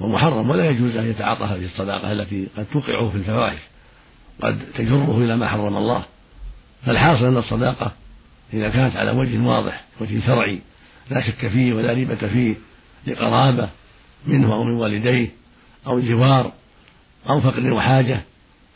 ومحرم 0.00 0.50
ولا 0.50 0.70
يجوز 0.70 0.96
أن 0.96 1.10
يتعاطى 1.10 1.44
هذه 1.44 1.64
الصداقة 1.64 2.12
التي 2.12 2.48
قد 2.56 2.66
توقعه 2.72 3.10
في 3.10 3.16
الفواحش 3.16 3.58
قد 4.42 4.58
تجره 4.74 5.18
إلى 5.18 5.36
ما 5.36 5.48
حرم 5.48 5.76
الله. 5.76 6.02
فالحاصل 6.86 7.26
أن 7.26 7.36
الصداقة 7.36 7.92
إذا 8.52 8.68
كانت 8.68 8.96
على 8.96 9.10
وجه 9.10 9.38
واضح 9.38 9.84
وجه 10.00 10.26
شرعي 10.26 10.60
لا 11.10 11.26
شك 11.26 11.48
فيه 11.48 11.72
ولا 11.72 11.92
ريبة 11.92 12.28
فيه 12.28 12.54
لقرابة 13.06 13.68
منه 14.26 14.52
أو 14.52 14.64
من 14.64 14.72
والديه 14.72 15.28
أو 15.86 16.00
جوار 16.00 16.52
أو 17.28 17.40
فقر 17.40 17.72
وحاجة 17.72 18.20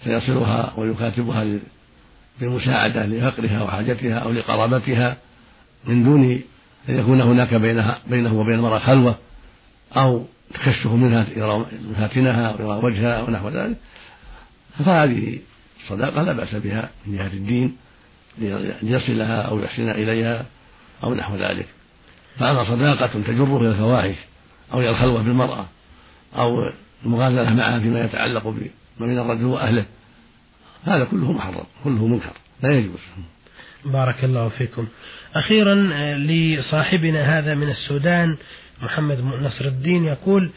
فيصلها 0.04 0.72
ويكاتبها 0.76 1.46
بالمساعدة 2.40 3.06
لفقرها 3.06 3.62
وحاجتها 3.62 4.18
أو 4.18 4.32
لقرابتها 4.32 5.16
من 5.84 6.04
دون 6.04 6.40
أن 6.88 6.98
يكون 6.98 7.20
هناك 7.20 7.54
بينها 7.54 7.98
بينه 8.06 8.40
وبين 8.40 8.54
المرأة 8.54 8.78
خلوة 8.78 9.18
أو 9.96 10.24
تكشف 10.54 10.86
منها 10.86 11.26
يرى 11.36 11.66
مفاتنها 11.90 12.46
أو 12.46 12.54
يرى 12.54 12.84
وجهها 12.84 13.20
أو 13.20 13.30
نحو 13.30 13.48
ذلك. 13.48 13.76
فهذه 14.78 15.38
الصداقة 15.82 16.22
لا 16.22 16.32
بأس 16.32 16.54
بها 16.54 16.90
من 17.06 17.16
جهة 17.16 17.26
الدين 17.26 17.76
ليصلها 18.82 19.42
أو 19.42 19.58
يحسن 19.58 19.90
إليها 19.90 20.46
أو 21.04 21.14
نحو 21.14 21.36
ذلك. 21.36 21.66
فأما 22.38 22.64
صداقة 22.64 23.06
تجره 23.06 23.60
إلى 23.60 23.68
الفواحش 23.68 24.14
أو 24.72 24.80
إلى 24.80 24.90
الخلوة 24.90 25.22
بالمرأة 25.22 25.66
أو 26.36 26.70
المغازلة 27.04 27.54
معها 27.54 27.78
فيما 27.78 28.00
يتعلق 28.04 28.48
بما 28.48 29.06
بين 29.06 29.18
الرجل 29.18 29.44
وأهله. 29.44 29.84
هذا 30.84 31.04
كله 31.04 31.32
محرم 31.32 31.64
كله 31.84 32.06
منكر 32.06 32.32
لا 32.62 32.70
يجوز. 32.70 33.00
بارك 33.84 34.24
الله 34.24 34.48
فيكم. 34.48 34.86
أخيرا 35.34 35.74
لصاحبنا 36.16 37.38
هذا 37.38 37.54
من 37.54 37.68
السودان 37.68 38.36
محمد 38.82 39.20
نصر 39.24 39.64
الدين 39.64 40.04
يقول 40.04 40.50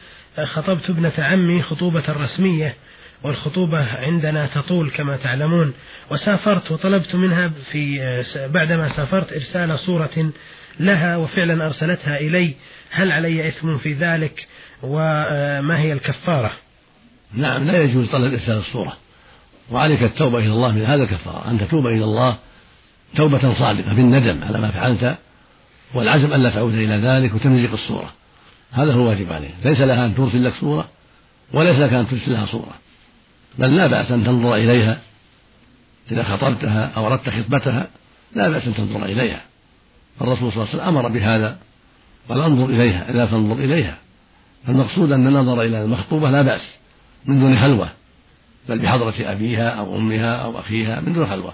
خطبت 0.44 0.90
ابنة 0.90 1.14
عمي 1.18 1.62
خطوبة 1.62 2.04
رسمية 2.10 2.76
والخطوبة 3.24 3.86
عندنا 3.86 4.46
تطول 4.46 4.92
كما 4.92 5.18
تعلمون 5.18 5.74
وسافرت 6.12 6.72
وطلبت 6.72 7.16
منها 7.16 7.52
في 7.72 8.00
بعدما 8.36 8.90
سافرت 8.90 9.34
إرسال 9.34 9.80
صورة 9.80 10.32
لها 10.80 11.18
وفعلا 11.18 11.66
أرسلتها 11.66 12.20
إلي. 12.20 12.54
هل 12.92 13.12
علي 13.12 13.48
إثم 13.48 13.78
في 13.78 13.94
ذلك؟ 13.94 14.48
وما 14.84 15.80
هي 15.80 15.94
الكفارة؟ 15.94 16.52
نعم 17.34 17.64
لا 17.64 17.82
يجوز 17.82 18.08
طلب 18.10 18.34
إرسال 18.34 18.58
الصورة. 18.58 18.98
وعليك 19.72 20.04
التوبة 20.04 20.40
إلى 20.40 20.54
الله 20.54 20.72
من 20.72 20.86
هذا 20.86 21.04
الكفارة 21.04 21.52
أن 21.52 21.60
تتوب 21.60 21.88
إلى 21.88 22.04
الله 22.04 22.38
توبة 23.16 23.54
صادقة 23.54 23.94
بالندم 23.94 24.44
على 24.44 24.60
ما 24.60 24.72
فعلت 24.72 25.18
والعزم 25.94 26.34
ألا 26.34 26.50
تعود 26.50 26.74
إلى 26.74 26.98
ذلك 26.98 27.36
وتمزق 27.36 27.72
الصورة. 27.72 28.14
هذا 28.72 28.94
هو 28.94 29.02
الواجب 29.02 29.34
عليه 29.34 29.50
ليس 29.66 29.82
لها 29.82 30.06
أن 30.06 30.16
ترسل 30.16 30.46
لك 30.46 30.54
صورة 30.54 30.90
وليس 31.54 31.80
لك 31.80 31.94
أن 31.94 32.08
ترسل 32.08 32.32
لها 32.32 32.46
صورة. 32.46 32.74
بل 33.58 33.78
لا 33.78 33.88
بأس 33.88 34.12
أن 34.12 34.24
تنظر 34.24 34.56
إليها 34.56 35.00
إذا 36.12 36.24
خطبتها 36.24 36.92
أو 36.98 37.08
أردت 37.08 37.30
خطبتها 37.30 37.88
لا 38.36 38.50
بأس 38.50 38.68
أن 38.68 38.74
تنظر 38.76 39.06
إليها. 39.06 39.42
الرسول 40.22 40.52
صلى 40.52 40.64
الله 40.64 40.74
عليه 40.74 40.84
وسلم 40.84 40.98
أمر 40.98 41.08
بهذا. 41.08 41.58
قال 42.30 42.42
انظر 42.42 42.66
إليها 42.66 43.12
لا 43.12 43.26
تنظر 43.26 43.64
إليها. 43.64 43.98
فالمقصود 44.68 45.12
أن 45.12 45.28
النظر 45.28 45.62
إلى 45.62 45.84
المخطوبة 45.84 46.32
لا 46.32 46.42
بأس 46.42 46.76
من 47.26 47.40
دون 47.40 47.60
خلوة 47.60 47.90
بل 48.70 48.80
بحضرة 48.80 49.14
أبيها 49.20 49.70
أو 49.70 49.96
أمها 49.96 50.36
أو 50.36 50.60
أخيها 50.60 51.02
من 51.02 51.14
دون 51.14 51.28
خلوة. 51.28 51.54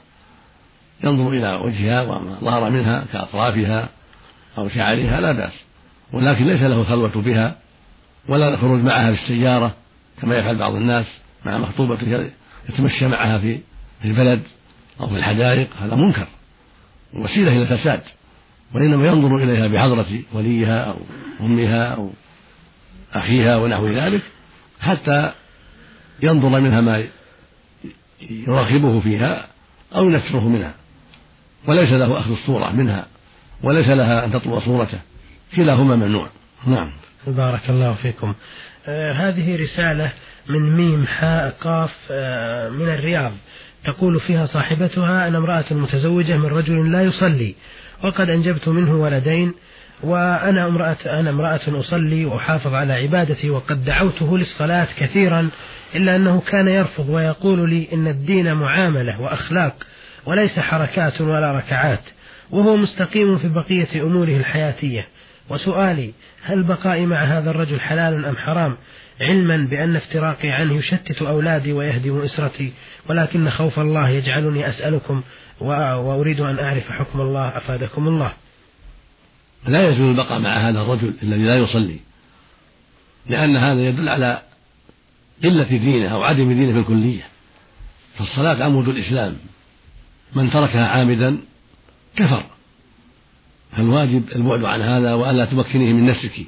ينظر 1.03 1.29
إلى 1.29 1.53
وجهها 1.53 2.01
وما 2.01 2.37
ظهر 2.41 2.69
منها 2.69 3.05
كأطرافها 3.13 3.89
أو 4.57 4.69
شعرها 4.69 5.21
لا 5.21 5.31
بأس. 5.31 5.53
ولكن 6.13 6.47
ليس 6.47 6.61
له 6.61 6.83
خلوة 6.83 7.21
بها 7.21 7.55
ولا 8.27 8.53
الخروج 8.53 8.79
معها 8.79 9.13
في 9.13 9.21
السيارة 9.21 9.73
كما 10.21 10.35
يفعل 10.35 10.57
بعض 10.57 10.75
الناس 10.75 11.05
مع 11.45 11.57
مخطوبته 11.57 12.29
يتمشى 12.69 13.07
معها 13.07 13.37
في 13.37 13.59
البلد 14.05 14.41
أو 14.99 15.07
في 15.07 15.15
الحدائق 15.15 15.67
هذا 15.81 15.95
منكر. 15.95 16.27
وسيلة 17.13 17.51
إلى 17.51 17.61
الفساد. 17.61 18.01
وإنما 18.73 19.07
ينظر 19.07 19.37
إليها 19.37 19.67
بحضرة 19.67 20.21
وليها 20.33 20.83
أو 20.83 20.97
أمها 21.41 21.85
أو 21.85 22.11
أخيها 23.13 23.57
ونحو 23.57 23.87
ذلك 23.87 24.21
حتى 24.79 25.31
ينظر 26.23 26.49
منها 26.49 26.81
ما 26.81 27.03
يراقبه 28.29 28.99
فيها 28.99 29.47
أو 29.95 30.09
ينفره 30.09 30.47
منها. 30.47 30.73
وليس 31.67 31.91
له 31.91 32.19
أخذ 32.19 32.31
الصورة 32.31 32.71
منها 32.71 33.07
وليس 33.63 33.87
لها 33.87 34.25
أن 34.25 34.31
تطلب 34.31 34.59
صورته. 34.59 34.99
كلاهما 35.55 35.95
ممنوع. 35.95 36.27
نعم. 36.67 36.91
بارك 37.27 37.69
الله 37.69 37.93
فيكم. 37.93 38.33
آه 38.87 39.11
هذه 39.13 39.63
رسالة 39.63 40.11
من 40.49 40.77
ميم 40.77 41.05
حاء 41.07 41.49
قاف 41.61 41.95
آه 42.11 42.69
من 42.69 42.89
الرياض. 42.89 43.31
تقول 43.85 44.19
فيها 44.19 44.45
صاحبتها 44.45 45.27
أنا 45.27 45.37
امرأة 45.37 45.65
متزوجة 45.71 46.37
من 46.37 46.45
رجل 46.45 46.91
لا 46.91 47.01
يصلي. 47.01 47.55
وقد 48.03 48.29
أنجبت 48.29 48.67
منه 48.67 48.95
ولدين 48.95 49.53
وأنا 50.03 50.67
امرأة 50.67 50.97
أنا 51.05 51.29
امرأة 51.29 51.59
أصلي 51.67 52.25
وأحافظ 52.25 52.73
على 52.73 52.93
عبادتي 52.93 53.49
وقد 53.49 53.85
دعوته 53.85 54.37
للصلاة 54.37 54.87
كثيرا 54.97 55.49
إلا 55.95 56.15
أنه 56.15 56.41
كان 56.41 56.67
يرفض 56.67 57.09
ويقول 57.09 57.69
لي 57.69 57.87
إن 57.93 58.07
الدين 58.07 58.53
معاملة 58.53 59.21
وأخلاق 59.21 59.75
وليس 60.25 60.59
حركات 60.59 61.21
ولا 61.21 61.51
ركعات 61.51 62.03
وهو 62.51 62.75
مستقيم 62.75 63.37
في 63.37 63.47
بقية 63.47 64.03
أموره 64.03 64.37
الحياتية. 64.37 65.07
وسؤالي 65.49 66.13
هل 66.43 66.63
بقائي 66.63 67.05
مع 67.05 67.23
هذا 67.23 67.51
الرجل 67.51 67.79
حلال 67.79 68.25
أم 68.25 68.37
حرام؟ 68.37 68.77
علما 69.21 69.57
بأن 69.57 69.95
افتراقي 69.95 70.49
عنه 70.49 70.73
يشتت 70.73 71.21
أولادي 71.21 71.73
ويهدم 71.73 72.21
أسرتي 72.21 72.73
ولكن 73.09 73.49
خوف 73.49 73.79
الله 73.79 74.09
يجعلني 74.09 74.69
أسألكم 74.69 75.21
وأريد 75.61 76.39
أن 76.39 76.59
أعرف 76.59 76.91
حكم 76.91 77.21
الله 77.21 77.57
أفادكم 77.57 78.07
الله. 78.07 78.33
لا 79.67 79.89
يجوز 79.89 80.09
البقاء 80.09 80.39
مع 80.39 80.57
هذا 80.57 80.81
الرجل 80.81 81.13
الذي 81.23 81.43
لا 81.43 81.57
يصلي 81.57 81.99
لأن 83.29 83.57
هذا 83.57 83.81
يدل 83.81 84.09
على 84.09 84.41
قلة 85.43 85.63
دينه 85.63 86.07
أو 86.07 86.23
عدم 86.23 86.53
دينه 86.53 86.73
في 86.73 86.79
الكلية. 86.79 87.27
فالصلاة 88.17 88.63
عمود 88.63 88.87
الإسلام. 88.87 89.37
من 90.35 90.51
تركها 90.51 90.87
عامدا 90.87 91.37
كفر. 92.15 92.43
فالواجب 93.71 94.23
البعد 94.35 94.63
عن 94.63 94.81
هذا 94.81 95.13
وألا 95.13 95.45
تمكنيه 95.45 95.93
من 95.93 96.05
نفسك 96.05 96.45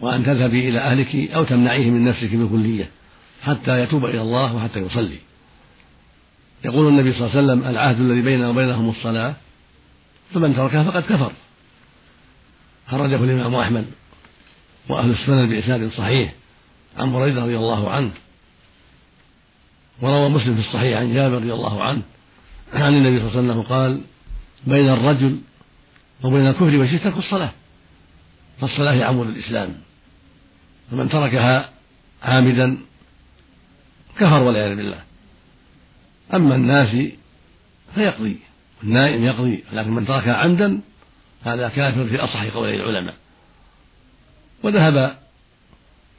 وأن 0.00 0.24
تذهبي 0.24 0.68
إلى 0.68 0.78
أهلك 0.78 1.30
أو 1.30 1.44
تمنعيه 1.44 1.90
من 1.90 2.04
نفسك 2.04 2.34
بالكلية 2.34 2.90
حتى 3.42 3.82
يتوب 3.82 4.04
إلى 4.04 4.22
الله 4.22 4.56
وحتى 4.56 4.80
يصلي. 4.80 5.18
يقول 6.64 6.88
النبي 6.88 7.12
صلى 7.12 7.26
الله 7.26 7.36
عليه 7.36 7.44
وسلم 7.44 7.70
العهد 7.70 8.00
الذي 8.00 8.20
بيننا 8.20 8.48
وبينهم 8.48 8.90
الصلاة 8.90 9.34
فمن 10.34 10.56
تركها 10.56 10.84
فقد 10.84 11.02
كفر. 11.02 11.32
خرجه 12.88 13.24
الإمام 13.24 13.54
أحمد 13.54 13.84
وأهل 14.88 15.10
السنن 15.10 15.48
بإسناد 15.48 15.90
صحيح 15.90 16.34
عن 16.98 17.12
بريدة 17.12 17.42
رضي 17.42 17.56
الله 17.56 17.90
عنه 17.90 18.10
وروى 20.02 20.28
مسلم 20.28 20.54
في 20.54 20.60
الصحيح 20.60 20.98
عن 20.98 21.14
جابر 21.14 21.34
رضي 21.34 21.52
الله 21.52 21.82
عنه 21.82 22.02
عن 22.72 22.94
النبي 22.94 23.18
صلى 23.18 23.28
الله 23.28 23.38
عليه 23.38 23.50
وسلم 23.50 23.62
قال 23.62 24.00
بين 24.66 24.88
الرجل 24.88 25.38
وبين 26.22 26.46
الكفر 26.46 26.76
والشرك 26.76 27.16
الصلاة 27.16 27.50
فالصلاة 28.60 28.92
هي 28.92 29.02
عمود 29.02 29.26
الإسلام. 29.26 29.74
فمن 30.90 31.08
تركها 31.08 31.70
عامدا 32.22 32.78
كفر 34.18 34.42
والعياذ 34.42 34.76
بالله. 34.76 35.00
أما 36.34 36.54
الناس 36.54 36.96
فيقضي 37.94 38.36
النائم 38.82 39.24
يقضي 39.24 39.64
لكن 39.72 39.90
من 39.90 40.06
تركها 40.06 40.34
عمدا 40.34 40.80
هذا 41.44 41.68
كافر 41.68 42.06
في 42.06 42.16
أصح 42.16 42.44
قولي 42.44 42.74
العلماء. 42.74 43.14
وذهب 44.62 45.18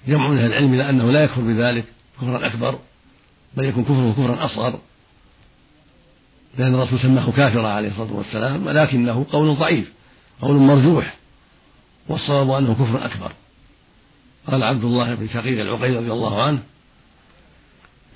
جمع 0.08 0.28
من 0.28 0.38
أهل 0.38 0.46
العلم 0.46 0.74
إلى 0.74 0.90
أنه 0.90 1.12
لا 1.12 1.24
يكفر 1.24 1.42
بذلك 1.42 1.86
كفرا 2.22 2.48
أكبر 2.48 2.80
بل 3.58 3.66
يكون 3.66 3.84
كفره 3.84 4.12
كفرا 4.12 4.46
أصغر 4.46 4.80
لأن 6.58 6.76
الرسول 6.76 7.00
سماه 7.00 7.32
كافرا 7.32 7.68
عليه 7.68 7.90
الصلاة 7.90 8.14
والسلام 8.14 8.68
ولكنه 8.68 9.26
قول 9.32 9.56
ضعيف 9.56 9.94
قول 10.42 10.56
مرجوح 10.56 11.16
والصواب 12.08 12.52
أنه 12.52 12.74
كفر 12.74 13.06
أكبر. 13.06 13.32
قال 14.52 14.64
عبد 14.64 14.84
الله 14.84 15.16
بن 15.16 15.28
شقيق 15.28 15.62
العقيل 15.62 15.96
رضي 15.96 16.12
الله 16.12 16.44
عنه 16.44 16.60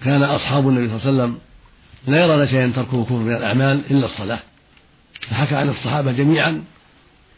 كان 0.03 0.23
أصحاب 0.23 0.67
النبي 0.67 0.87
صلى 0.87 1.09
الله 1.09 1.23
عليه 1.23 1.33
وسلم 1.33 1.39
لا 2.07 2.25
يرون 2.25 2.47
شيئا 2.47 2.71
تركه 2.75 3.03
كفر 3.03 3.15
من 3.15 3.35
الأعمال 3.35 3.83
إلا 3.91 4.05
الصلاة. 4.05 4.39
فحكى 5.29 5.55
عن 5.55 5.69
الصحابة 5.69 6.11
جميعا 6.11 6.63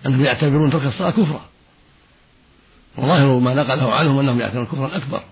أنهم 0.06 0.26
يعتبرون 0.26 0.72
ترك 0.72 0.86
الصلاة 0.86 1.10
كفرا. 1.10 1.46
وظاهر 2.98 3.40
ما 3.40 3.54
نقله 3.54 3.94
عنهم 3.94 4.20
أنهم 4.20 4.40
يعتبرون 4.40 4.66
كفرا 4.66 4.98
أكبر. 4.98 5.24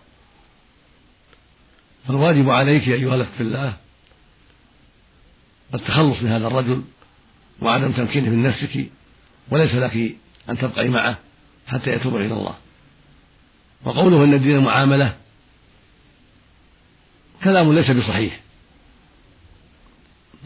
فالواجب 2.08 2.50
عليك 2.50 2.88
أيها 2.88 3.16
الأخت 3.16 3.32
في 3.38 3.44
الله 3.44 3.74
التخلص 5.74 6.22
من 6.22 6.30
هذا 6.30 6.48
الرجل 6.48 6.84
وعدم 7.62 7.92
تمكينه 7.92 8.30
من 8.30 8.44
نفسك 8.44 8.86
وليس 9.52 9.76
لك 9.76 10.16
أن 10.50 10.58
تبقي 10.58 10.90
معه 10.90 11.18
حتى 11.68 11.92
يتوب 11.92 12.16
إلى 12.16 12.34
الله. 12.34 12.56
وقوله 13.86 14.24
أن 14.24 14.34
الدين 14.34 14.64
معاملة 14.64 15.14
كلام 17.44 17.74
ليس 17.74 17.92
بصحيح. 17.92 18.40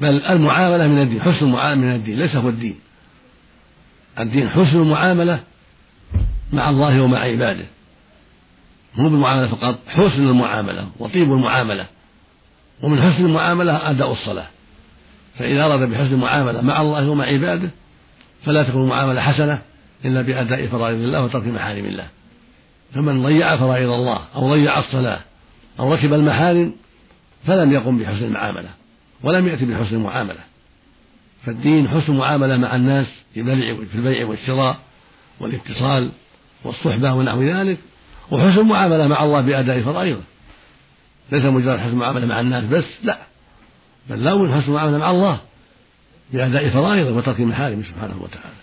بل 0.02 0.26
المعاملة 0.26 0.88
من 0.88 1.02
الدين 1.02 1.21
حسن 1.21 1.45
المعاملة 1.45 1.88
من 1.88 1.95
الدين 1.95 2.19
ليس 2.19 2.36
هو 2.36 2.50
الدين. 2.50 2.80
الدين 4.19 4.50
حسن 4.50 4.78
المعاملة 4.82 5.39
مع 6.54 6.69
الله 6.69 7.02
ومع 7.02 7.19
عباده. 7.19 7.65
مو 8.95 9.10
بالمعاملة 9.10 9.47
فقط 9.47 9.80
حسن 9.88 10.28
المعاملة 10.28 10.89
وطيب 11.00 11.32
المعاملة. 11.34 11.86
ومن 12.84 13.02
حسن 13.02 13.26
المعاملة 13.26 13.89
أداء 13.89 14.12
الصلاة. 14.12 14.47
فإذا 15.39 15.65
أراد 15.65 15.89
بحسن 15.89 16.13
المعاملة 16.13 16.62
مع 16.62 16.82
الله 16.82 17.10
ومع 17.10 17.26
عباده 17.26 17.69
فلا 18.45 18.63
تكون 18.63 18.84
المعاملة 18.84 19.21
حسنة 19.21 19.62
إلا 20.06 20.21
بأداء 20.21 20.67
فرائض 20.67 20.97
الله 20.97 21.23
وترك 21.23 21.47
محارم 21.47 21.86
الله. 21.86 22.08
فمن 22.93 23.23
ضيع 23.23 23.58
فرائض 23.58 23.89
الله 23.89 24.21
أو 24.36 24.50
ضيع 24.50 24.80
الصلاة 24.80 25.19
أو 25.80 25.93
ركب 25.93 26.13
المحارم 26.13 26.73
فلم 27.47 27.71
يقم 27.71 27.97
بحسن 27.97 28.26
المعاملة 28.26 28.69
ولم 29.23 29.47
يأتي 29.47 29.65
بحسن 29.65 29.95
المعاملة 29.95 30.39
فالدين 31.45 31.88
حسن 31.89 32.13
المعاملة 32.13 32.58
مع 32.58 32.76
الناس 32.76 33.08
في 33.34 33.95
البيع 33.95 34.28
والشراء 34.28 34.78
والاتصال 35.39 36.12
والصحبة 36.63 37.13
ونحو 37.13 37.43
ذلك 37.43 37.78
وحسن 38.32 38.60
المعاملة 38.60 39.08
مع 39.08 39.23
الله 39.23 39.41
بأداء 39.41 39.82
فرائضه 39.82 40.21
ليس 41.32 41.45
مجرد 41.45 41.80
حسن 41.80 41.89
المعاملة 41.89 42.26
مع 42.26 42.39
الناس 42.39 42.65
بس 42.65 42.86
لا 43.04 43.17
بل 44.10 44.23
لا 44.23 44.32
حسن 44.32 44.67
المعاملة 44.67 44.97
مع 44.97 45.12
الله 45.12 45.39
بأداء 46.34 46.69
فرائضه 46.69 47.12
وترك 47.12 47.39
محارمه 47.39 47.84
سبحانه 47.84 48.21
وتعالى. 48.21 48.58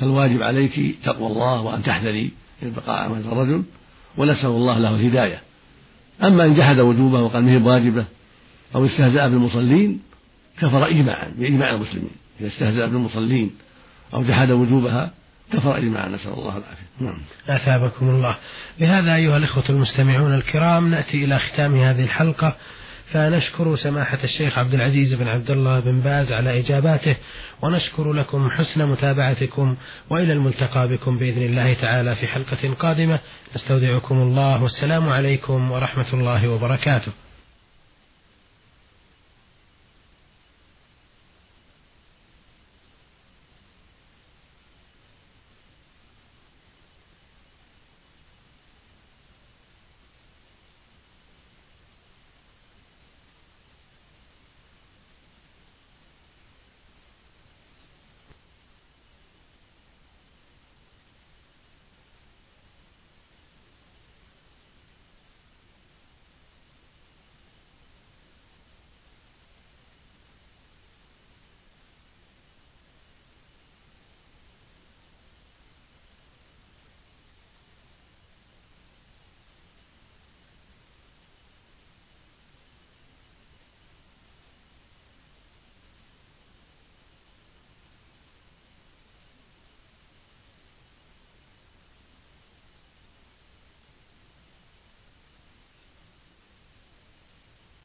فالواجب 0.00 0.42
عليك 0.42 0.96
تقوى 1.04 1.26
الله 1.26 1.60
وأن 1.60 1.82
تحذري 1.82 2.32
من 2.62 2.72
بقاء 2.72 3.02
عمل 3.02 3.20
الرجل 3.20 3.62
ونسأل 4.16 4.46
الله 4.46 4.78
له 4.78 4.94
الهداية. 4.94 5.42
أما 6.22 6.44
إن 6.44 6.54
جحد 6.54 6.78
وجوبه 6.78 7.22
وقال 7.22 7.44
ما 7.44 7.52
هي 7.52 7.56
واجبة 7.56 8.04
أو 8.74 8.86
استهزأ 8.86 9.28
بالمصلين 9.28 10.00
كفر 10.60 10.88
إجماعا 10.88 11.28
بإجماع 11.36 11.70
المسلمين. 11.70 12.10
إذا 12.40 12.48
استهزأ 12.48 12.86
بالمصلين 12.86 13.50
أو 14.14 14.22
جحد 14.22 14.50
وجوبها 14.50 15.10
كفر 15.52 15.78
إجماعا. 15.78 16.08
نسأل 16.08 16.32
الله 16.32 16.56
العافية. 16.56 16.86
نعم. 17.00 17.18
أثابكم 17.48 18.08
الله. 18.10 18.36
بهذا 18.80 19.14
أيها 19.14 19.36
الإخوة 19.36 19.64
المستمعون 19.68 20.34
الكرام 20.34 20.90
نأتي 20.90 21.24
إلى 21.24 21.38
ختام 21.38 21.74
هذه 21.74 22.04
الحلقة. 22.04 22.56
فنشكر 23.12 23.76
سماحة 23.76 24.18
الشيخ 24.24 24.58
عبد 24.58 24.74
العزيز 24.74 25.14
بن 25.14 25.28
عبد 25.28 25.50
الله 25.50 25.80
بن 25.80 26.00
باز 26.00 26.32
على 26.32 26.58
إجاباته 26.60 27.16
ونشكر 27.62 28.12
لكم 28.12 28.50
حسن 28.50 28.86
متابعتكم 28.86 29.76
وإلى 30.10 30.32
الملتقى 30.32 30.88
بكم 30.88 31.18
بإذن 31.18 31.42
الله 31.42 31.74
تعالى 31.74 32.16
في 32.16 32.26
حلقة 32.26 32.74
قادمة. 32.78 33.18
نستودعكم 33.56 34.14
الله 34.14 34.62
والسلام 34.62 35.08
عليكم 35.08 35.72
ورحمة 35.72 36.06
الله 36.12 36.48
وبركاته. 36.48 37.12